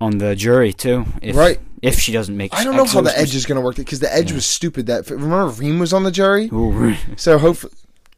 [0.00, 1.06] on the jury too.
[1.22, 1.60] If, Right.
[1.80, 2.52] If she doesn't make.
[2.52, 4.44] It I don't know how the edge is going to work because the edge was
[4.44, 4.86] stupid.
[4.86, 7.72] That remember Reem was on the jury, Ooh, so hopefully.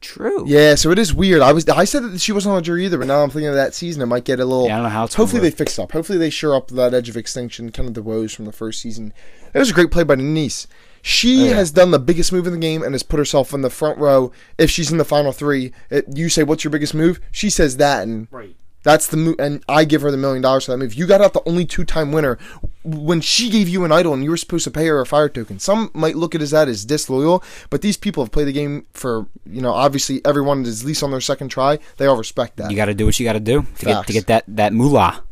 [0.07, 0.45] True.
[0.47, 1.43] Yeah, so it is weird.
[1.43, 3.49] I was I said that she wasn't on the jury either, but now I'm thinking
[3.49, 4.03] of that season.
[4.03, 4.67] It might get a little.
[4.67, 5.93] Yeah, I don't know how it's Hopefully gonna they fix up.
[5.93, 8.81] Hopefully they shore up that edge of extinction, kind of the woes from the first
[8.81, 9.13] season.
[9.53, 10.67] It was a great play by Denise.
[11.03, 11.55] She Oh, yeah.
[11.55, 13.99] has done the biggest move in the game and has put herself in the front
[13.99, 14.33] row.
[14.59, 17.77] If she's in the final three, it, you say, "What's your biggest move?" She says
[17.77, 18.57] that, and Right.
[18.87, 19.35] That's the move.
[19.41, 20.95] And I give her the million dollars for that move.
[20.95, 22.39] You got out the only two-time winner
[22.85, 25.29] when she gave you an idol, and you were supposed to pay her a fire
[25.29, 25.59] token.
[25.59, 28.87] Some might look at as that as disloyal, but these people have played the game
[28.93, 29.73] for you know.
[29.73, 31.81] Obviously, everyone is at least on their second try.
[31.97, 32.71] They all respect that.
[32.71, 34.73] You got to do what you got to do to get to get that that
[34.73, 35.23] moolah.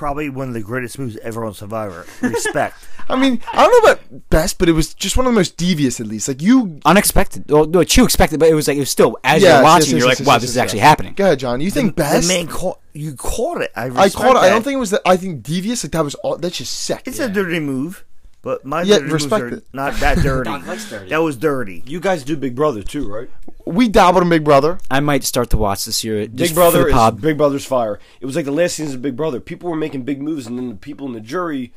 [0.00, 2.06] Probably one of the greatest moves ever on Survivor.
[2.22, 2.74] Respect.
[3.06, 5.58] I mean, I don't know about best, but it was just one of the most
[5.58, 6.26] devious, at least.
[6.26, 7.50] Like you, Unexpected.
[7.50, 9.80] Well, no, you expected, but it was like it was still as Yes, you're watching,
[9.82, 10.88] yes, you're yes, like, yes, wow, yes, this yes, is actually yes.
[10.88, 11.12] happening.
[11.12, 11.60] go ahead, John.
[11.60, 12.26] You think best?
[12.26, 13.72] The man caught you caught it.
[13.76, 14.38] I, I respect caught it.
[14.38, 14.50] I that.
[14.54, 14.90] don't think it was.
[14.90, 15.84] That, I think devious.
[15.84, 16.14] Like that was.
[16.16, 17.02] All, that's just sick.
[17.04, 18.06] it's a dirty move,
[18.40, 19.64] but my Yeah, dirty moves respect are it.
[19.74, 20.50] not that dirty.
[20.50, 21.10] Don likes dirty.
[21.10, 21.82] That was dirty.
[21.86, 23.28] You guys do Big Brother too, right?
[23.66, 24.78] We dabbled in Big Brother.
[24.90, 26.26] I might start to watch this year.
[26.26, 27.20] Just Big for Brother the is pod.
[27.20, 27.98] Big Brother's fire.
[28.20, 29.40] It was like the last season of Big Brother.
[29.40, 31.72] People were making big moves, and then the people in the jury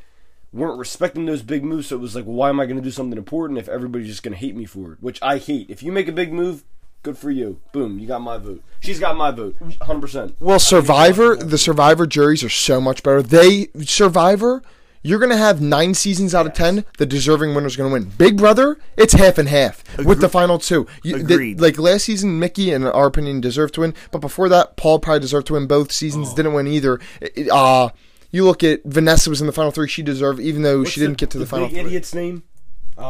[0.52, 1.88] weren't respecting those big moves.
[1.88, 4.22] So it was like, why am I going to do something important if everybody's just
[4.22, 4.98] going to hate me for it?
[5.02, 5.68] Which I hate.
[5.68, 6.64] If you make a big move,
[7.02, 7.60] good for you.
[7.72, 8.62] Boom, you got my vote.
[8.80, 10.36] She's got my vote, hundred percent.
[10.40, 13.22] Well, Survivor, the Survivor juries are so much better.
[13.22, 14.62] They Survivor,
[15.04, 16.84] you're gonna have nine seasons out of ten.
[16.98, 18.04] The deserving winner is gonna win.
[18.18, 20.88] Big Brother, it's half and half with the final two.
[21.04, 21.60] You, the- Agreed.
[21.60, 23.94] like last season, Mickey, in our opinion, deserved to win.
[24.10, 26.30] But before that, Paul probably deserved to win both seasons.
[26.32, 26.34] Oh.
[26.36, 26.98] Didn't win either.
[27.20, 27.90] It- it, uh
[28.32, 29.86] you look at Vanessa was in the final three.
[29.86, 31.86] She deserved, even though she didn't get to the, final big three.
[31.86, 32.42] idiot's name.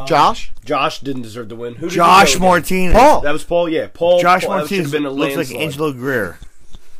[0.07, 1.75] Josh, Josh didn't deserve to win.
[1.75, 2.37] Who did Josh?
[2.39, 2.93] Martinez.
[2.93, 3.21] Paul.
[3.21, 3.67] That was Paul.
[3.69, 4.19] Yeah, Paul.
[4.19, 5.51] Josh Paul, Martinez have been a looks like.
[5.51, 6.37] Angelo Greer.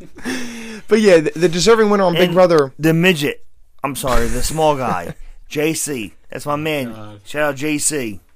[0.88, 2.72] but yeah, the, the deserving winner on Big Brother.
[2.78, 3.45] The midget.
[3.86, 5.14] I'm sorry, the small guy.
[5.48, 6.10] JC.
[6.28, 7.20] That's my man.
[7.24, 8.18] Shout out JC.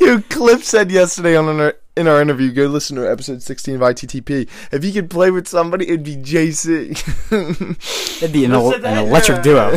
[0.00, 3.80] You Cliff said yesterday on our, in our interview, go listen to episode 16 of
[3.82, 4.48] ITTP.
[4.72, 6.90] If he could play with somebody, it'd be JC.
[8.22, 9.76] it'd be an, el- an electric duo.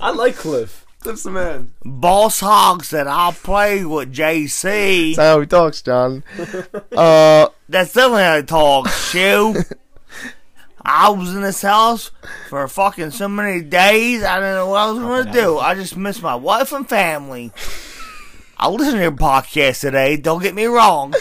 [0.00, 0.86] I like Cliff.
[1.00, 1.72] Cliff's the man.
[1.84, 5.16] Boss Hog said, I'll play with JC.
[5.16, 6.22] That's how he talks, John.
[6.96, 9.54] Uh, That's definitely how he talks, Shoe.
[10.84, 12.10] I was in this house
[12.48, 15.58] for fucking so many days, I didn't know what I was going to do.
[15.58, 17.52] I just missed my wife and family.
[18.56, 20.16] I listened to your podcast today.
[20.16, 21.12] Don't get me wrong.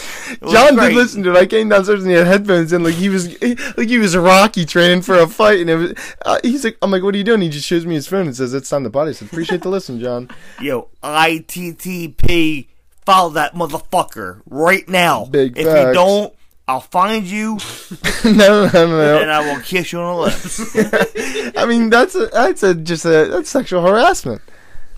[0.50, 0.90] John great.
[0.90, 1.38] did listen to it.
[1.38, 3.42] I came downstairs and he had headphones in, like he was,
[3.76, 5.62] like he was Rocky training for a fight.
[5.62, 5.94] And it was,
[6.26, 7.42] uh, he's like, I'm like, what are you doing?
[7.42, 9.62] He just shows me his phone and says, "It's time to potty." I said, "Appreciate
[9.62, 10.30] the listen, John."
[10.62, 12.68] Yo, ITTP,
[13.06, 15.26] follow that motherfucker right now.
[15.26, 16.34] Big if you don't,
[16.68, 17.58] I'll find you
[18.26, 19.30] no, no, no, and.
[19.30, 21.58] I will kiss you on the lips.
[21.58, 24.42] I mean, that's a, that's a, just a, that's sexual harassment.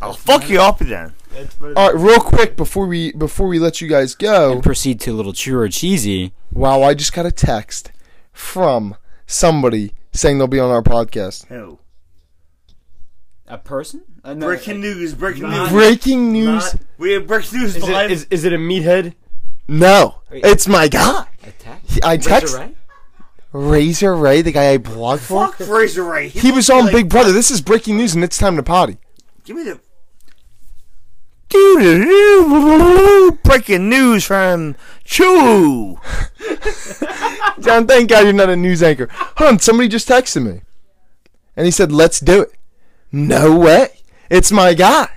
[0.01, 1.13] I'll fuck you up then.
[1.61, 4.53] All right, real quick before we before we let you guys go.
[4.53, 6.33] And proceed to a little true or cheesy.
[6.51, 7.91] Wow, I just got a text
[8.31, 11.49] from somebody saying they'll be on our podcast.
[11.49, 11.79] No.
[13.47, 14.03] A person?
[14.23, 15.69] Uh, breaking news, breaking news.
[15.69, 16.75] Breaking news.
[16.97, 19.13] We have breaking news Is it, is, is it a meathead?
[19.67, 20.45] No, Wait.
[20.45, 21.25] it's my guy.
[21.43, 21.81] Attack?
[21.85, 22.75] He- I text right?
[23.51, 25.47] Razor Ray, the guy I blogged for.
[25.47, 26.27] Fuck Fraser Ray.
[26.27, 27.31] He was on Big Brother.
[27.31, 28.97] This is breaking news, and it's time to potty.
[29.45, 29.79] Give me the.
[33.43, 35.97] Breaking news from Chew.
[37.61, 39.07] John, thank God you're not a news anchor.
[39.37, 40.61] On, somebody just texted me,
[41.55, 42.51] and he said, "Let's do it."
[43.11, 43.87] No way.
[44.29, 45.07] It's my guy,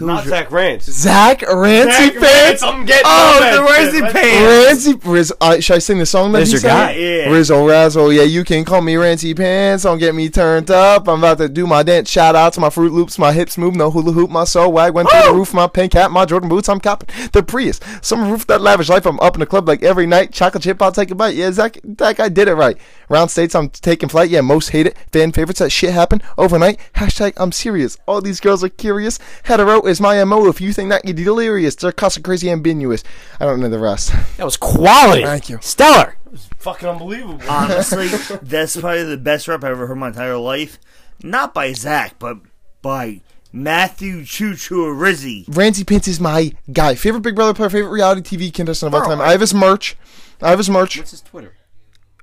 [0.00, 0.84] Not Zach Rance.
[0.84, 2.22] Zach Rancy Zach Pants.
[2.22, 4.86] Rance, I'm getting Oh, the Rancy Pants.
[4.94, 6.70] Rancy, Riz, uh, should I sing the song that There's he your sang?
[6.70, 6.92] guy.
[6.92, 7.28] Yeah.
[7.30, 9.82] Rizzle Razzle, yeah, you can call me Rancy Pants.
[9.82, 11.08] Don't get me turned up.
[11.08, 12.08] I'm about to do my dance.
[12.08, 14.94] Shout out to my Fruit Loops, my hips move, no hula hoop, my soul wag
[14.94, 16.68] went through the roof, my pink hat, my Jordan boots.
[16.68, 17.80] I'm copping the Prius.
[18.00, 19.04] Some roof that lavish life.
[19.04, 20.32] I'm up in the club like every night.
[20.32, 21.34] Chocolate chip, I'll take a bite.
[21.34, 22.76] Yeah, Zach, that guy did it right.
[23.08, 24.30] Round states, I'm taking flight.
[24.30, 24.96] Yeah, most hate it.
[25.12, 26.78] Fan favorites, that shit happened overnight.
[26.94, 27.96] Hashtag I'm serious.
[28.06, 29.18] All these girls are curious.
[29.44, 30.46] Hetero is my MO.
[30.48, 31.74] If you think that, you're delirious.
[31.74, 33.02] They're cussing crazy ambiguous.
[33.40, 34.12] I don't know the rest.
[34.36, 35.22] That was quality.
[35.24, 35.58] Thank you.
[35.60, 36.16] Stellar.
[36.26, 37.40] It was fucking unbelievable.
[37.48, 38.08] Honestly,
[38.42, 40.78] that's probably the best rap I've ever heard in my entire life.
[41.22, 42.38] Not by Zach, but
[42.82, 43.22] by
[43.52, 45.44] Matthew Choo Choo Rizzy.
[45.56, 46.94] Rancy Pants is my guy.
[46.94, 49.20] Favorite Big Brother player, favorite reality TV contestant of all time.
[49.20, 49.96] I- I have his merch.
[50.42, 50.98] I have his merch.
[50.98, 51.54] What's his Twitter?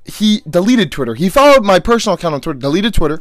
[0.06, 1.16] He deleted Twitter.
[1.16, 3.20] He followed my personal account on Twitter, deleted Twitter.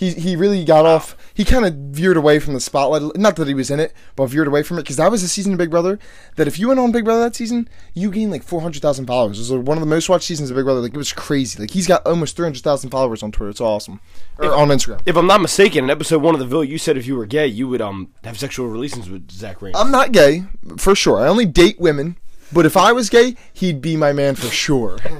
[0.00, 1.14] He he really got off.
[1.34, 3.14] He kind of veered away from the spotlight.
[3.18, 5.28] Not that he was in it, but veered away from it because that was a
[5.28, 5.98] season of Big Brother.
[6.36, 9.04] That if you went on Big Brother that season, you gained like four hundred thousand
[9.04, 9.36] followers.
[9.36, 10.80] It was like one of the most watched seasons of Big Brother.
[10.80, 11.60] Like it was crazy.
[11.60, 13.50] Like he's got almost three hundred thousand followers on Twitter.
[13.50, 14.00] It's awesome.
[14.38, 15.02] Or on Instagram.
[15.04, 17.26] If I'm not mistaken, in episode one of the Ville, you said if you were
[17.26, 19.76] gay, you would um have sexual relations with Zach Rance.
[19.78, 20.44] I'm not gay
[20.78, 21.18] for sure.
[21.18, 22.16] I only date women.
[22.50, 24.98] But if I was gay, he'd be my man for sure.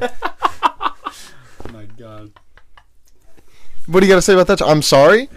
[1.71, 2.33] my god.
[3.91, 4.63] What do you got to say about that?
[4.63, 5.29] I'm sorry.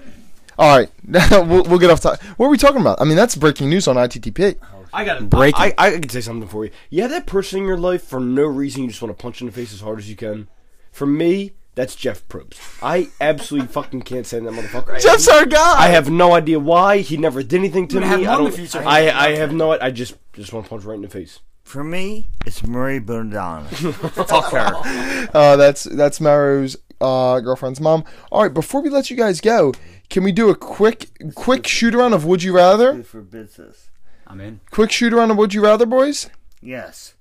[0.57, 0.89] All right,
[1.31, 2.21] we'll, we'll get off topic.
[2.37, 3.01] What are we talking about?
[3.01, 4.57] I mean, that's breaking news on ITTP.
[4.93, 5.59] I got Breaking.
[5.59, 6.71] I, I, I can say something for you.
[6.91, 8.83] You have that person in your life for no reason.
[8.83, 10.47] You just want to punch in the face as hard as you can.
[10.91, 12.59] For me, that's Jeff Probst.
[12.83, 14.93] I absolutely fucking can't stand that motherfucker.
[14.93, 15.79] I Jeff's our guy.
[15.79, 18.07] I have no idea why he never did anything to We're me.
[18.07, 18.53] have I don't.
[18.53, 18.83] future.
[18.85, 19.71] I I have no.
[19.71, 21.39] I just just want to punch right in the face.
[21.63, 23.65] For me, it's Marie Bonadonna.
[24.27, 25.29] Fuck her.
[25.33, 28.03] Uh, that's that's Maro's uh, girlfriend's mom.
[28.31, 29.73] All right, before we let you guys go,
[30.09, 32.93] can we do a quick quick shoot around of Would You Rather?
[32.93, 33.89] Who forbids this?
[34.27, 34.59] I'm in.
[34.71, 36.29] Quick shoot around of Would You Rather, boys?
[36.61, 37.15] Yes.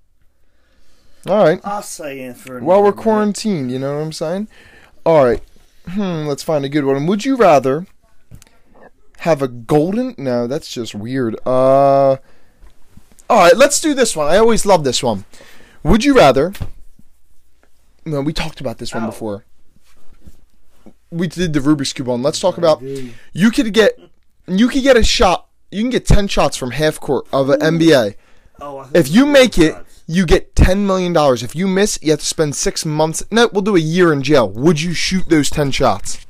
[1.29, 1.61] All right.
[1.65, 3.03] I'll say in for While we're minute.
[3.03, 4.49] quarantined, you know what I'm saying?
[5.07, 5.43] All right.
[5.89, 7.07] Hmm, let's find a good one.
[7.07, 7.87] Would you rather
[9.19, 10.15] have a golden?
[10.19, 11.37] No, that's just weird.
[11.47, 12.17] Uh
[13.31, 14.29] All right, let's do this one.
[14.29, 15.25] I always love this one.
[15.85, 16.53] Would you rather
[18.05, 19.07] No, we talked about this one Ow.
[19.07, 19.45] before.
[21.13, 22.23] We did the Rubik's cube one.
[22.23, 23.99] Let's talk about you could get
[24.47, 25.49] you could get a shot.
[25.71, 28.15] You can get 10 shots from half court of an NBA.
[28.61, 29.75] Oh, If you make it,
[30.07, 31.43] you get ten million dollars.
[31.43, 33.23] If you miss, you have to spend six months.
[33.31, 34.49] No, we'll do a year in jail.
[34.51, 36.27] Would you shoot those ten shots?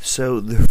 [0.00, 0.68] So the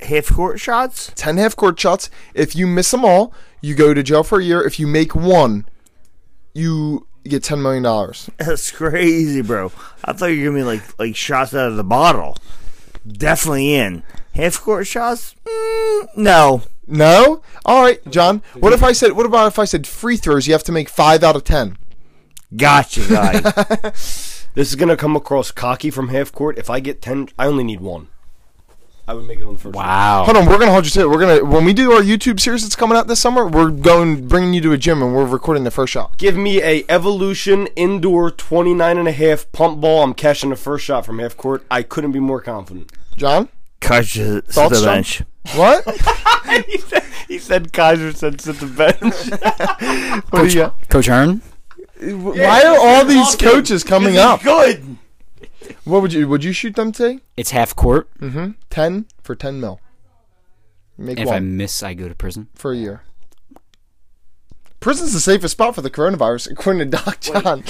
[0.00, 1.12] half court shots?
[1.14, 2.10] Ten half court shots.
[2.34, 4.62] If you miss them all, you go to jail for a year.
[4.62, 5.66] If you make one,
[6.54, 8.30] you get ten million dollars.
[8.38, 9.72] That's crazy, bro.
[10.04, 12.36] I thought you were gonna be like like shots out of the bottle.
[13.06, 14.02] Definitely in
[14.34, 15.34] half court shots.
[15.46, 17.42] Mm, no, No.
[17.64, 18.42] All right, John.
[18.58, 19.12] What if I said?
[19.12, 20.46] What about if I said free throws?
[20.46, 21.78] You have to make five out of ten.
[22.56, 23.92] gotcha, guy.
[24.52, 26.58] This is gonna come across cocky from half court.
[26.58, 28.08] If I get ten, I only need one.
[29.08, 29.74] I would make it on the first.
[29.74, 29.84] one.
[29.84, 30.24] Wow.
[30.24, 31.10] Hold on, we're gonna hold you to it.
[31.10, 33.46] We're gonna when we do our YouTube series that's coming out this summer.
[33.46, 36.16] We're going bringing you to a gym and we're recording the first shot.
[36.18, 40.02] Give me a Evolution indoor 29 and a half pump ball.
[40.02, 41.64] I'm cashing the first shot from half court.
[41.70, 42.92] I couldn't be more confident.
[43.16, 43.48] John,
[43.80, 44.94] Cut you to Thoughts, the John?
[44.96, 45.22] bench.
[45.54, 45.84] what?
[46.66, 50.22] he, said, he said Kaiser said sit the bench.
[50.30, 50.88] what do you got?
[50.88, 51.42] Coach Hearn?
[52.02, 54.42] Why are all these coaches coming up?
[54.42, 54.96] Good.
[55.84, 57.20] What would you would you shoot them to?
[57.36, 58.08] It's half court.
[58.20, 58.52] Mm-hmm.
[58.70, 59.80] Ten for ten mil.
[60.98, 62.48] Make If I one miss, I go to prison.
[62.54, 63.02] for a year.
[64.80, 67.60] Prison's the safest spot for the coronavirus, according to Doc John.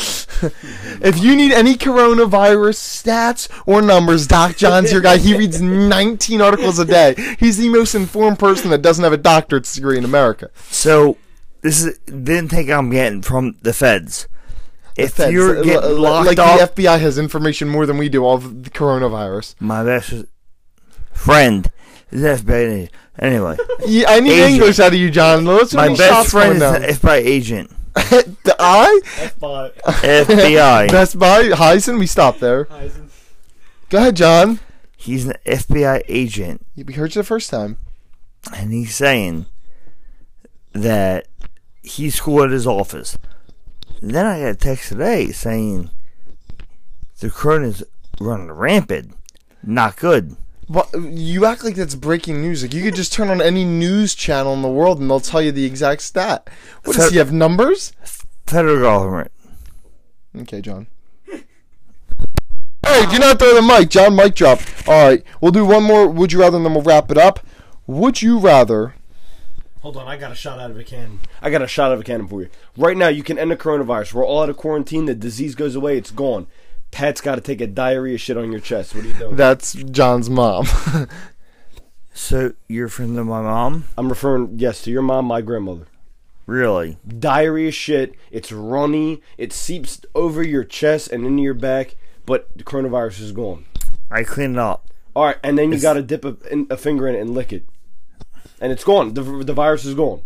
[1.03, 5.19] if you need any coronavirus stats or numbers, Doc John's your guy.
[5.19, 7.15] He reads 19 articles a day.
[7.39, 10.51] He's the most informed person that doesn't have a doctorate degree in America.
[10.71, 11.17] So
[11.63, 14.29] this is didn't think I'm getting from the feds.
[14.97, 18.09] If Feds, you're getting l- locked like up, the FBI has information more than we
[18.09, 19.55] do of the coronavirus.
[19.61, 20.13] my best
[21.13, 21.71] friend
[22.11, 22.89] is FBI.
[23.19, 24.53] Anyway, Yeah, I need Agent.
[24.55, 25.45] English out of you, John.
[25.45, 26.91] Let's my best shots friend is going an.
[26.91, 27.71] FBI agent.
[27.95, 30.89] the I FBI.
[30.91, 31.99] Best Buy Heisen.
[31.99, 32.65] We stopped there.
[33.89, 34.61] Go ahead, John.
[34.97, 37.79] He's an FBI agent, We heard you the first time.
[38.55, 39.47] and he's saying
[40.73, 41.27] that
[41.83, 43.19] he's cool at his office.
[44.01, 45.91] Then I got a text today saying
[47.21, 47.85] the current is
[48.21, 49.15] running rampant.
[49.63, 50.37] Not good.
[50.69, 52.63] What, you act like that's breaking news.
[52.63, 55.43] Like you could just turn on any news channel in the world and they'll tell
[55.43, 56.49] you the exact stat.
[56.85, 57.93] What does he have numbers?
[58.47, 59.33] Federal government.
[60.37, 60.87] Okay, John.
[61.27, 64.17] Hey, do not throw the mic, John.
[64.17, 64.61] Mic drop.
[64.87, 66.09] All right, we'll do one more.
[66.09, 67.41] Would you rather, and then we'll wrap it up.
[67.87, 68.95] Would you rather?
[69.81, 71.21] Hold on, I got a shot out of a cannon.
[71.41, 72.51] I got a shot out of a cannon for you.
[72.77, 74.13] Right now, you can end the coronavirus.
[74.13, 75.07] We're all out of quarantine.
[75.07, 75.97] The disease goes away.
[75.97, 76.47] It's gone.
[76.91, 78.95] Pat's got to take a diarrhea shit on your chest.
[78.95, 79.37] What are you doing?
[79.37, 80.67] That's John's mom.
[82.13, 83.85] So you're from the, my mom?
[83.97, 85.87] I'm referring, yes, to your mom, my grandmother.
[86.47, 86.99] Really?
[87.07, 88.15] Diarrhea shit.
[88.31, 89.23] It's runny.
[89.39, 93.65] It seeps over your chest and into your back, but the coronavirus is gone.
[94.11, 94.89] I cleaned it up.
[95.15, 96.37] All right, and then you got to dip a,
[96.69, 97.65] a finger in it and lick it,
[98.61, 99.15] and it's gone.
[99.15, 100.23] The, the virus is gone.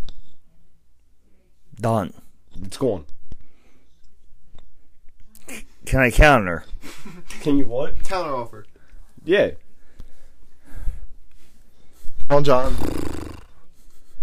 [1.81, 2.13] Done.
[2.63, 3.05] It's gone.
[5.87, 6.65] Can I counter?
[7.41, 8.03] Can you what?
[8.05, 8.67] Counter offer.
[9.25, 9.51] Yeah.
[12.29, 12.75] Come on, John.
[12.75, 12.87] Do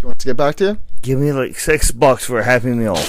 [0.01, 0.79] you want to get back to you?
[1.01, 2.97] Give me like six bucks for a Happy Meal.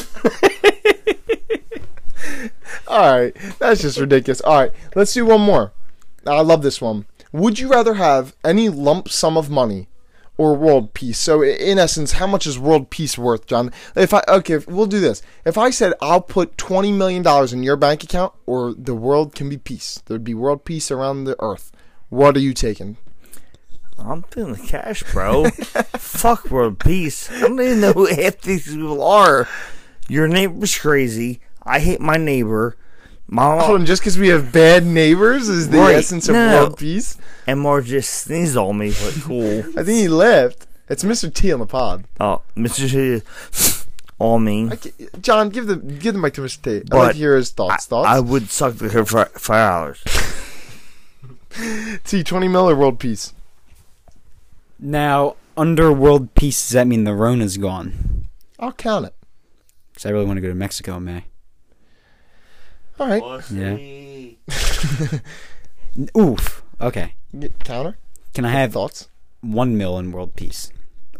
[2.86, 4.42] All right, that's just ridiculous.
[4.42, 5.72] All right, let's do one more.
[6.26, 7.06] I love this one.
[7.32, 9.88] Would you rather have any lump sum of money
[10.38, 11.18] or world peace?
[11.18, 13.70] So, in essence, how much is world peace worth, John?
[13.94, 15.22] If I okay, if- we'll do this.
[15.44, 19.34] If I said I'll put twenty million dollars in your bank account, or the world
[19.34, 21.70] can be peace, there'd be world peace around the earth.
[22.08, 22.96] What are you taking?
[23.98, 25.44] I'm feeling the cash, bro.
[25.50, 27.30] Fuck world peace.
[27.30, 29.48] I don't even know who half these people are.
[30.08, 31.40] Your neighbor's crazy.
[31.62, 32.76] I hate my neighbor.
[33.34, 36.48] My Hold on, just because we have bad neighbors is the Right, essence of no.
[36.54, 37.16] world peace.
[37.46, 39.60] and more just sneezed on me, but cool.
[39.78, 40.66] I think he left.
[40.90, 41.32] It's Mr.
[41.32, 42.04] T on the pod.
[42.20, 42.90] Oh, Mr.
[42.90, 43.22] T
[44.18, 44.68] on me.
[44.70, 44.78] I
[45.22, 46.60] John, give the give the mic to Mr.
[46.62, 46.76] T.
[46.76, 47.86] I'd like to hear his thoughts.
[47.86, 48.06] Thoughts?
[48.06, 50.04] I would suck the her for five hours.
[52.04, 53.32] T twenty mil or world peace.
[54.78, 58.26] Now, under world peace, does that mean the Rona's gone?
[58.58, 59.14] I'll count it.
[59.94, 61.24] Because I really want to go to Mexico in May.
[63.02, 63.50] All right.
[63.50, 65.18] Yeah.
[66.16, 66.62] Oof.
[66.80, 67.14] Okay.
[67.38, 67.98] Get- Counter
[68.34, 69.08] Can I have thoughts?
[69.40, 70.70] one mil in world peace,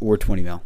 [0.01, 0.62] or twenty mil?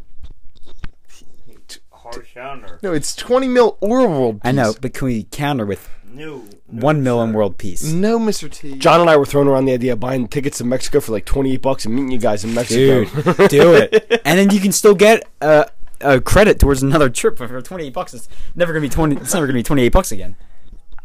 [1.91, 2.79] Harsh counter.
[2.83, 4.43] No, it's twenty mil or world.
[4.43, 4.49] Peace.
[4.49, 6.45] I know, but can we counter with No.
[6.67, 7.83] one mil in world peace?
[7.91, 8.77] No, Mister T.
[8.77, 11.25] John and I were throwing around the idea of buying tickets to Mexico for like
[11.25, 13.05] 28 bucks and meeting you guys in Mexico.
[13.05, 15.65] Dude, do it, and then you can still get uh,
[16.01, 18.13] a credit towards another trip for twenty eight bucks.
[18.15, 19.17] It's never gonna be twenty.
[19.17, 20.37] It's never gonna be twenty eight bucks again.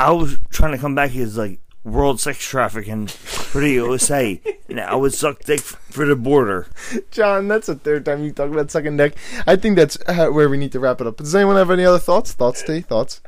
[0.08, 4.80] I was trying to come back as like world sex trafficking for the USA, and
[4.80, 6.68] I would suck dick for the border.
[7.12, 9.14] John, that's the third time you talk about second deck.
[9.48, 11.18] I think that's uh, where we need to wrap it up.
[11.18, 12.34] Does anyone have any other thoughts?
[12.34, 12.82] Thoughts, T?
[12.82, 13.22] Thoughts?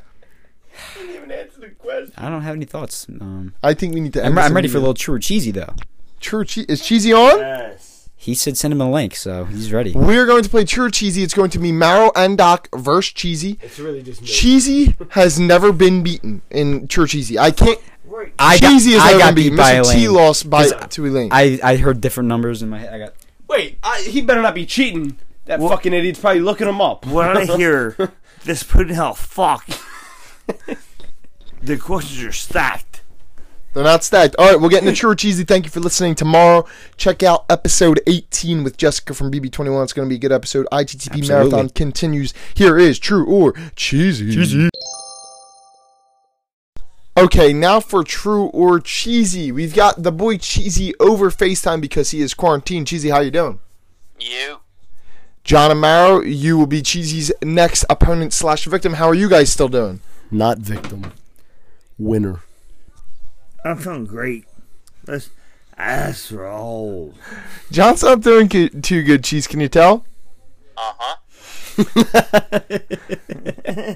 [0.95, 2.13] I didn't even answer the question.
[2.17, 3.07] I don't have any thoughts.
[3.09, 4.25] Um, I think we need to.
[4.25, 5.73] I'm, this I'm ready for a little true or cheesy though.
[6.19, 7.37] True che- Is cheesy on?
[7.39, 7.82] Yes.
[8.23, 9.91] He said send him a link, so he's ready.
[9.91, 11.23] We're going to play True or Cheesy.
[11.23, 13.59] It's going to be Marrow and Doc versus Cheesy.
[13.61, 14.27] It's really just me.
[14.29, 17.37] Cheesy has never been beaten in True or Cheesy.
[17.37, 17.77] I can't.
[18.39, 19.57] I got, Cheesy has I never got been beat beaten.
[19.57, 19.91] by Mr.
[19.93, 20.13] T Elaine.
[20.15, 21.29] lost by 'Cause to Elaine.
[21.33, 22.93] I I heard different numbers in my head.
[22.93, 23.13] I got
[23.49, 25.17] Wait, I, he better not be cheating.
[25.45, 27.05] That fucking idiot's probably looking him up.
[27.05, 28.13] When I hear
[28.45, 29.67] this pudding hell fuck,
[31.61, 33.01] the questions are stacked.
[33.73, 34.35] They're not stacked.
[34.37, 35.43] All right, we'll get into True or Cheesy.
[35.43, 36.13] Thank you for listening.
[36.13, 39.83] Tomorrow, check out episode 18 with Jessica from BB21.
[39.83, 40.67] It's going to be a good episode.
[40.71, 41.27] ITTP Absolutely.
[41.27, 42.33] Marathon continues.
[42.53, 44.31] Here is True or Cheesy.
[44.31, 44.69] Cheesy.
[47.17, 49.51] Okay, now for True or Cheesy.
[49.51, 52.87] We've got the boy Cheesy over FaceTime because he is quarantined.
[52.87, 53.59] Cheesy, how you doing?
[54.19, 54.59] You.
[55.43, 58.93] John Amaro, you will be Cheesy's next opponent slash victim.
[58.93, 59.99] How are you guys still doing?
[60.31, 61.11] Not victim.
[61.97, 62.41] Winner.
[63.65, 64.45] I'm feeling great.
[65.07, 65.29] Let's
[65.77, 67.13] ass roll.
[67.71, 69.47] John's not doing go- too good, Cheese.
[69.47, 70.05] Can you tell?
[70.77, 72.59] Uh huh.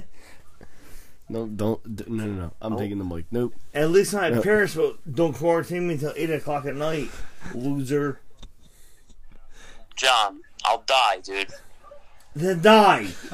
[1.30, 1.94] No, don't.
[1.96, 2.52] d- No, no, no.
[2.62, 3.26] I'm taking the mic.
[3.30, 3.52] Nope.
[3.74, 4.40] At least my Yeah.
[4.40, 7.10] parents will, don't quarantine me until 8 o'clock at night.
[7.54, 8.20] Loser.
[9.94, 11.48] John, I'll die, dude.
[12.34, 13.08] Then die.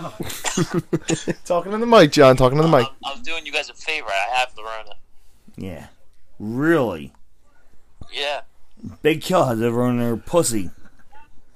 [1.44, 2.37] Talking to the mic, John.
[2.37, 2.88] Talking to the mic.
[3.05, 4.09] I'm, I'm doing you guys a favor.
[4.09, 4.94] I have the Rona.
[5.57, 5.87] Yeah.
[6.38, 7.12] Really?
[8.12, 8.42] Yeah.
[9.03, 10.70] Big Kill has everyone in her pussy.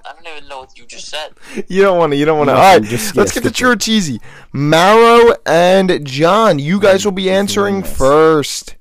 [0.05, 1.33] I don't even know what you just said.
[1.69, 2.17] You don't want to.
[2.17, 2.55] You don't want to.
[2.55, 4.21] No, All right, just- let's yeah, get to skip True or Cheesy.
[4.53, 8.77] Marrow and John, you guys will be answering first.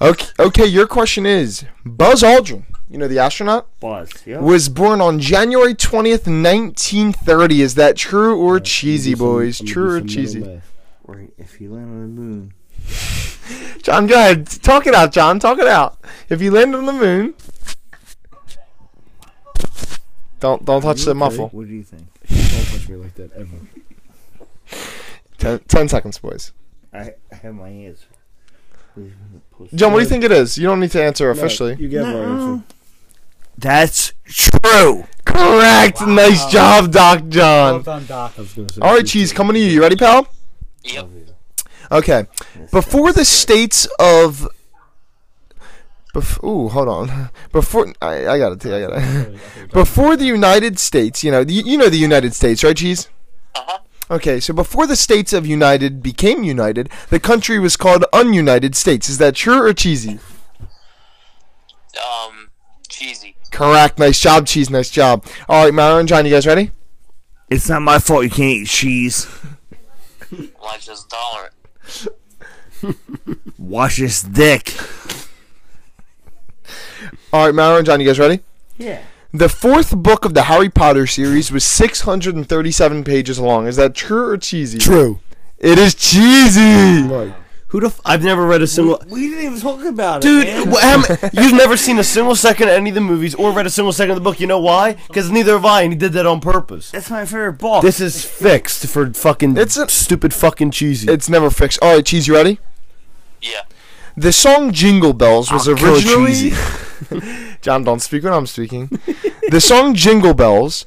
[0.00, 0.66] Okay, okay.
[0.66, 2.64] Your question is Buzz Aldrin.
[2.88, 4.10] You know the astronaut Buzz.
[4.24, 4.38] Yeah.
[4.40, 7.60] was born on January twentieth, nineteen thirty.
[7.60, 9.60] Is that true or cheesy, boys?
[9.60, 10.60] True or cheesy?
[11.04, 11.30] Right.
[11.36, 12.52] If he landed on the moon.
[13.82, 14.46] John, go ahead.
[14.46, 15.38] Talk it out, John.
[15.38, 15.98] Talk it out.
[16.28, 17.34] If you land on the moon,
[20.40, 21.48] don't don't touch the muffle.
[21.48, 22.06] What do you think?
[22.28, 23.56] Don't touch me like that ever.
[25.38, 26.52] Ten, ten seconds, boys.
[26.92, 28.06] I, I have my answer.
[29.74, 30.56] John, what do you think it is?
[30.56, 31.76] You don't need to answer officially.
[31.78, 32.64] You get my answer.
[33.58, 35.04] That's true.
[35.24, 36.00] Correct.
[36.06, 37.82] Nice job, Doc John.
[37.82, 38.34] done, Doc.
[38.36, 39.32] I was gonna say All right, cheese.
[39.32, 39.66] Coming to you.
[39.66, 40.28] You ready, pal?
[40.84, 41.08] Yep.
[41.90, 42.26] Okay.
[42.72, 44.48] Before the states of.
[46.14, 47.30] Bef- ooh, hold on.
[47.52, 48.66] Before I, I got it.
[48.66, 49.38] I got it.
[49.72, 53.08] Before the United States, you know, the, you know the United States, right, cheese?
[53.54, 53.78] Uh huh.
[54.08, 59.08] Okay, so before the states of United became united, the country was called Ununited States.
[59.08, 60.20] Is that true or cheesy?
[62.00, 62.50] Um,
[62.88, 63.34] cheesy.
[63.50, 63.98] Correct.
[63.98, 64.70] Nice job, cheese.
[64.70, 65.26] Nice job.
[65.48, 66.70] All right, Mara and John, you guys ready?
[67.50, 69.26] It's not my fault you can't eat cheese.
[70.30, 71.54] Well, I just tolerant.
[73.58, 74.74] Wash this dick.
[77.32, 78.40] All right, Mara and John, you guys ready?
[78.78, 79.02] Yeah.
[79.32, 83.66] The fourth book of the Harry Potter series was 637 pages long.
[83.66, 84.78] Is that true or cheesy?
[84.78, 85.20] True.
[85.58, 87.02] It is cheesy.
[87.68, 87.88] Who the?
[87.88, 89.02] F- I've never read a single.
[89.08, 90.64] We didn't even talk about Dude, it.
[90.64, 90.72] dude.
[90.72, 93.70] wh- you've never seen a single second of any of the movies or read a
[93.70, 94.38] single second of the book.
[94.38, 94.92] You know why?
[95.08, 96.92] Because neither have I, and he did that on purpose.
[96.92, 97.82] That's my favorite book.
[97.82, 101.10] This is fixed for fucking It's a- stupid fucking cheesy.
[101.10, 101.80] It's never fixed.
[101.82, 102.60] All right, cheese, you ready?
[103.42, 103.62] Yeah.
[104.16, 106.52] The song Jingle Bells was I'll kill originally.
[107.62, 108.88] John, don't speak when I'm speaking.
[109.50, 110.86] the song Jingle Bells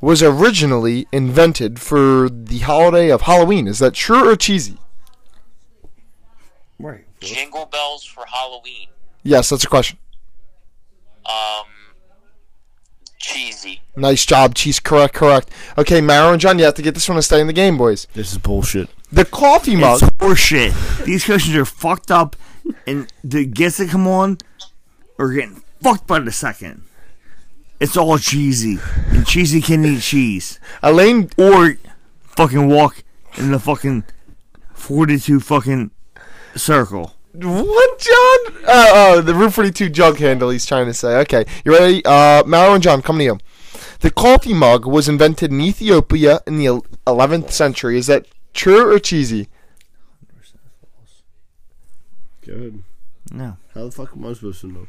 [0.00, 3.66] was originally invented for the holiday of Halloween.
[3.68, 4.76] Is that true or cheesy?
[6.78, 7.04] Right.
[7.20, 8.88] Jingle bells for Halloween.
[9.22, 9.98] Yes, that's a question.
[11.24, 11.64] Um,
[13.18, 13.80] cheesy.
[13.96, 14.78] Nice job, cheese.
[14.78, 15.50] Correct, correct.
[15.76, 17.76] Okay, Mara and John, you have to get this one to stay in the game,
[17.76, 18.06] boys.
[18.14, 18.88] this is bullshit.
[19.10, 20.02] The coffee mug.
[20.02, 21.04] It's horseshit.
[21.04, 22.36] These questions are fucked up,
[22.86, 24.38] and the guests that come on
[25.18, 26.82] are getting fucked by the second.
[27.78, 31.76] It's all cheesy, and cheesy can eat cheese Elaine, or
[32.22, 33.02] fucking walk
[33.36, 34.04] in the fucking
[34.72, 35.90] forty-two fucking
[36.56, 37.14] circle.
[37.32, 38.64] What, John?
[38.66, 41.18] Uh, oh, the Route 42 jug handle he's trying to say.
[41.18, 42.02] Okay, you ready?
[42.04, 43.38] Uh, Maro and John, come to you.
[44.00, 46.66] The coffee mug was invented in Ethiopia in the
[47.06, 47.98] 11th century.
[47.98, 49.48] Is that true or cheesy?
[52.42, 52.84] Good.
[53.32, 53.56] No.
[53.74, 54.86] How the fuck am I supposed to know?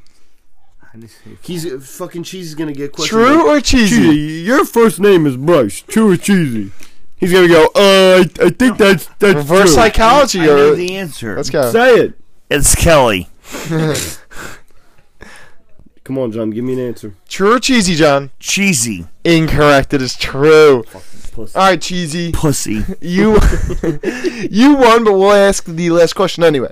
[0.93, 3.19] I just say He's fucking cheese is gonna get questions.
[3.19, 3.95] True or cheesy?
[3.95, 5.81] Cheesy, your first name is Bryce.
[5.81, 6.71] True or cheesy?
[7.17, 7.65] He's gonna go.
[7.75, 9.75] Uh, I, I think that's that's Reverse true.
[9.75, 11.35] psychology I know the answer.
[11.35, 11.71] let's go.
[11.71, 12.13] Say it.
[12.49, 13.27] It's Kelly.
[16.03, 16.51] Come on, John.
[16.51, 17.15] Give me an answer.
[17.27, 18.31] True or cheesy, John?
[18.39, 19.07] Cheesy.
[19.25, 19.93] Incorrect.
[19.93, 20.83] It is true.
[21.33, 21.55] Pussy.
[21.55, 22.31] All right, cheesy.
[22.31, 22.83] Pussy.
[23.01, 23.33] You
[24.49, 26.71] you won, but we'll ask the last question anyway.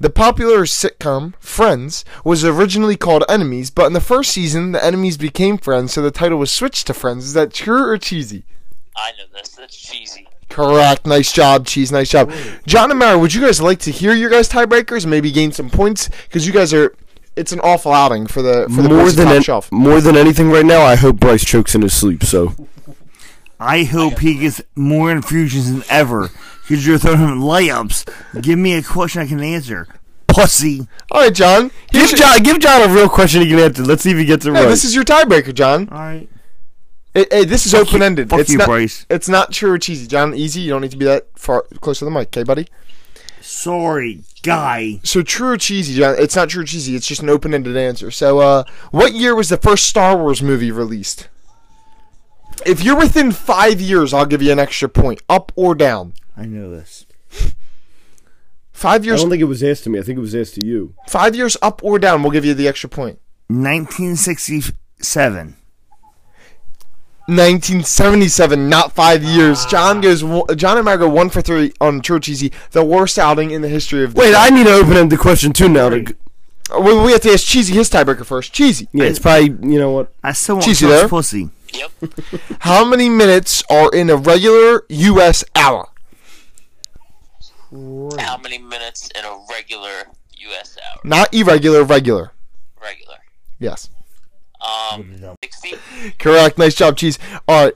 [0.00, 5.16] The popular sitcom Friends was originally called Enemies, but in the first season, the enemies
[5.16, 7.24] became friends, so the title was switched to Friends.
[7.26, 8.44] Is that true or cheesy?
[8.96, 9.50] I know this.
[9.50, 10.28] That's cheesy.
[10.48, 11.06] Correct.
[11.06, 11.90] Nice job, Cheese.
[11.92, 12.30] Nice job.
[12.66, 15.70] John and Mara, would you guys like to hear your guys' tiebreakers maybe gain some
[15.70, 16.08] points?
[16.24, 16.94] Because you guys are.
[17.34, 19.72] It's an awful outing for the for the more than top an- shelf.
[19.72, 22.22] more than anything right now, I hope Bryce chokes in his sleep.
[22.24, 22.54] So
[23.58, 26.28] I hope he gets more infusions than ever.
[26.62, 28.42] Because you're throwing him layups.
[28.42, 29.88] Give me a question I can answer.
[30.26, 30.86] Pussy.
[31.10, 31.70] All right, John.
[31.90, 33.82] give Here's John give John a real question he can answer.
[33.84, 34.68] Let's see if he gets it Yeah, right.
[34.68, 35.88] this is your tiebreaker, John.
[35.90, 36.28] All right.
[37.14, 38.30] Hey, hey, this is open ended.
[38.30, 38.68] fuck It's you, not.
[38.68, 39.04] Bryce.
[39.10, 40.34] It's not true or cheesy, John.
[40.34, 40.62] Easy.
[40.62, 42.68] You don't need to be that far close to the mic, okay, buddy?
[43.42, 45.00] Sorry, guy.
[45.02, 46.14] So true or cheesy, John?
[46.18, 46.96] It's not true or cheesy.
[46.96, 48.10] It's just an open ended answer.
[48.10, 51.28] So, uh, what year was the first Star Wars movie released?
[52.64, 56.14] If you're within five years, I'll give you an extra point, up or down.
[56.36, 57.04] I know this.
[58.72, 59.20] Five years.
[59.20, 59.98] I don't think it was asked to me.
[59.98, 60.94] I think it was asked to you.
[61.08, 63.18] five years up or down, we'll give you the extra point.
[63.48, 65.56] 1967.
[67.28, 69.64] 1977, not five years.
[69.66, 70.22] John goes.
[70.56, 72.52] John and Mara go one for three on true or cheesy.
[72.72, 74.14] The worst outing in the history of.
[74.14, 74.38] The Wait, show.
[74.40, 75.88] I need to open up the question too now.
[75.90, 76.14] To,
[76.72, 78.52] Uh, We, we have to ask Cheesy his tiebreaker first.
[78.52, 78.88] Cheesy.
[78.92, 80.12] yeah, it's probably you know what.
[80.24, 81.08] I still want Cheesy Trump's there?
[81.08, 81.50] pussy.
[81.74, 81.90] Yep.
[82.60, 85.44] How many minutes are in a regular U.S.
[85.56, 85.88] hour?
[88.18, 90.04] How many minutes in a regular
[90.38, 90.76] U.S.
[90.86, 91.00] hour?
[91.04, 92.32] Not irregular, regular.
[92.82, 93.16] Regular.
[93.58, 93.88] Yes.
[94.62, 95.76] Um, 60.
[96.18, 96.58] Correct.
[96.58, 97.18] Nice job, Cheese.
[97.48, 97.74] All right.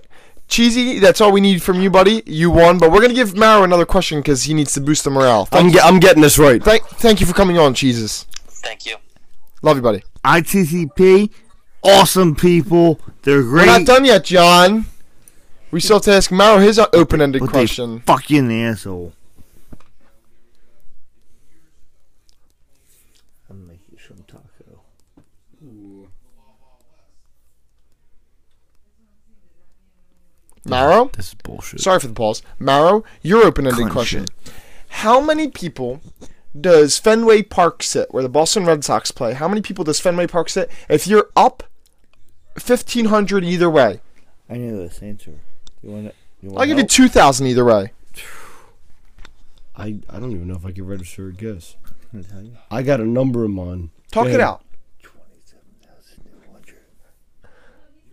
[0.49, 2.23] Cheesy, that's all we need from you, buddy.
[2.25, 5.03] You won, but we're going to give Maro another question because he needs to boost
[5.03, 5.49] the morale.
[5.51, 6.63] I'm Thank, ge- I'm getting this right.
[6.63, 8.27] thank, thank you for coming on, Cheeses.
[8.63, 8.97] Thank you.
[9.63, 10.05] Love you, buddy.
[10.25, 11.31] ITCP,
[11.83, 13.01] Awesome people.
[13.23, 13.67] They're great.
[13.67, 14.87] We're not done yet, John.
[15.71, 17.97] We still have to ask Maro his open-ended but question.
[17.97, 19.13] they fuck you in the asshole.
[23.51, 24.81] I'm making some taco.
[30.69, 31.11] Maro?
[31.15, 31.81] This is bullshit.
[31.81, 32.43] Sorry for the pause.
[32.59, 34.27] Maro, your open-ended Cunt question.
[34.89, 36.01] How many people
[36.59, 39.35] does Fenway Park sit, where the Boston Red Sox play?
[39.35, 40.71] How many people does Fenway Park sit?
[40.89, 41.65] If you're up
[42.55, 44.01] 1,500 either way,
[44.49, 45.41] I know this answer.
[45.83, 46.15] You want it?
[46.41, 47.93] You want I'll give you 2,000 either way.
[49.77, 51.77] I, I don't even know if I can register a guess.
[52.17, 52.53] I tell you?
[52.71, 53.91] I got a number in mind.
[54.11, 54.41] Talk it ahead.
[54.41, 54.63] out.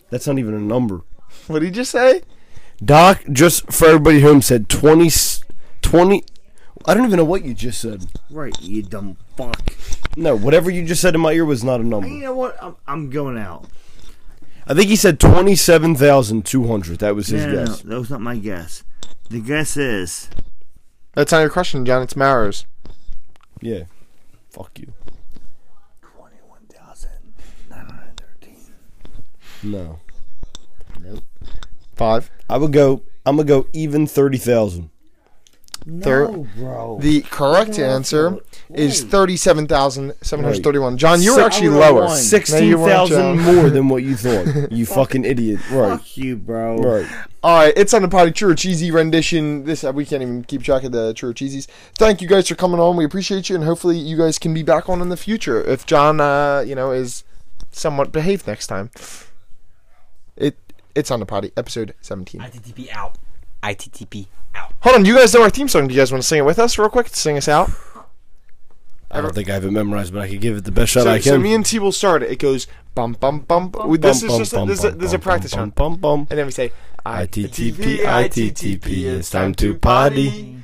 [0.09, 1.01] That's not even a number.
[1.47, 2.21] What did you just say?
[2.83, 5.43] Doc, just for everybody home, said 20, s-
[5.81, 6.23] 20
[6.85, 8.05] I don't even know what you just said.
[8.29, 9.73] Right, you dumb fuck.
[10.17, 12.07] No, whatever you just said in my ear was not a number.
[12.07, 12.57] You know what?
[12.61, 13.65] I'm, I'm going out.
[14.67, 16.99] I think he said 27,200.
[16.99, 17.81] That was his No, no, no, guess.
[17.83, 18.83] that was not my guess.
[19.29, 20.29] The guess is
[21.13, 22.01] That's not your question, John.
[22.03, 22.65] It's Maro's.
[23.61, 23.83] Yeah.
[24.49, 24.93] Fuck you.
[26.01, 27.09] twenty-one thousand
[27.69, 28.57] nine hundred thirteen.
[29.63, 29.99] No.
[32.03, 32.23] Nope.
[32.23, 32.31] Five.
[32.49, 34.89] I would go, I'm going to go even 30,000.
[36.01, 36.97] Thir- No, bro.
[37.01, 38.37] The correct answer
[38.73, 40.97] is 37,731.
[40.97, 42.05] John, you were So- actually lower.
[42.05, 42.07] won.
[42.09, 44.71] No, you weren't, 16,000 more than what you thought.
[44.71, 45.59] You fucking idiot.
[45.71, 45.97] Right.
[45.97, 46.77] Fuck you, bro.
[46.77, 47.05] Right.
[47.43, 49.65] All right, it's on the potty true or cheesy rendition.
[49.65, 51.67] This uh, we can't even keep track of the true or cheesies.
[51.95, 52.95] Thank you guys for coming on.
[52.95, 55.85] We appreciate you, and hopefully you guys can be back on in the future if
[55.85, 57.25] John, uh, you know, is
[57.73, 58.91] somewhat behaved next time.
[60.95, 62.41] It it's on the potty episode seventeen.
[62.41, 63.17] ITTP out.
[63.61, 64.73] ITTP out.
[64.81, 65.87] Hold on, you guys know our theme song?
[65.87, 67.07] Do you guys want to sing it with us real quick?
[67.07, 67.69] Sing us out.
[69.09, 71.03] I don't think I have it memorized, but I could give it the best shot
[71.03, 71.23] So, I can.
[71.23, 72.31] so me and T will start it.
[72.31, 73.69] It goes bum bum bum.
[73.69, 73.95] bum.
[73.99, 76.27] This is just a, this is a, this is a practice bum, run, bum, bum.
[76.31, 76.71] and then we say
[77.05, 80.63] ITTP, ITTP, it's time to potty.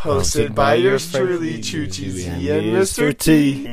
[0.00, 3.16] Hosted by yours truly, Choo Cheesy and Mr.
[3.16, 3.64] T.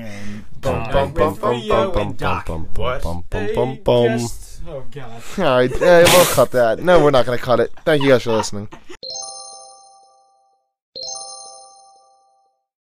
[0.61, 2.13] Bum bum bum bum bum bum.
[2.13, 4.19] bum, bum, bum, bum, bum, bum.
[4.67, 5.23] Oh god.
[5.39, 6.79] All right, we'll cut that.
[6.79, 7.71] No, we're not gonna cut it.
[7.83, 8.69] Thank you guys for listening.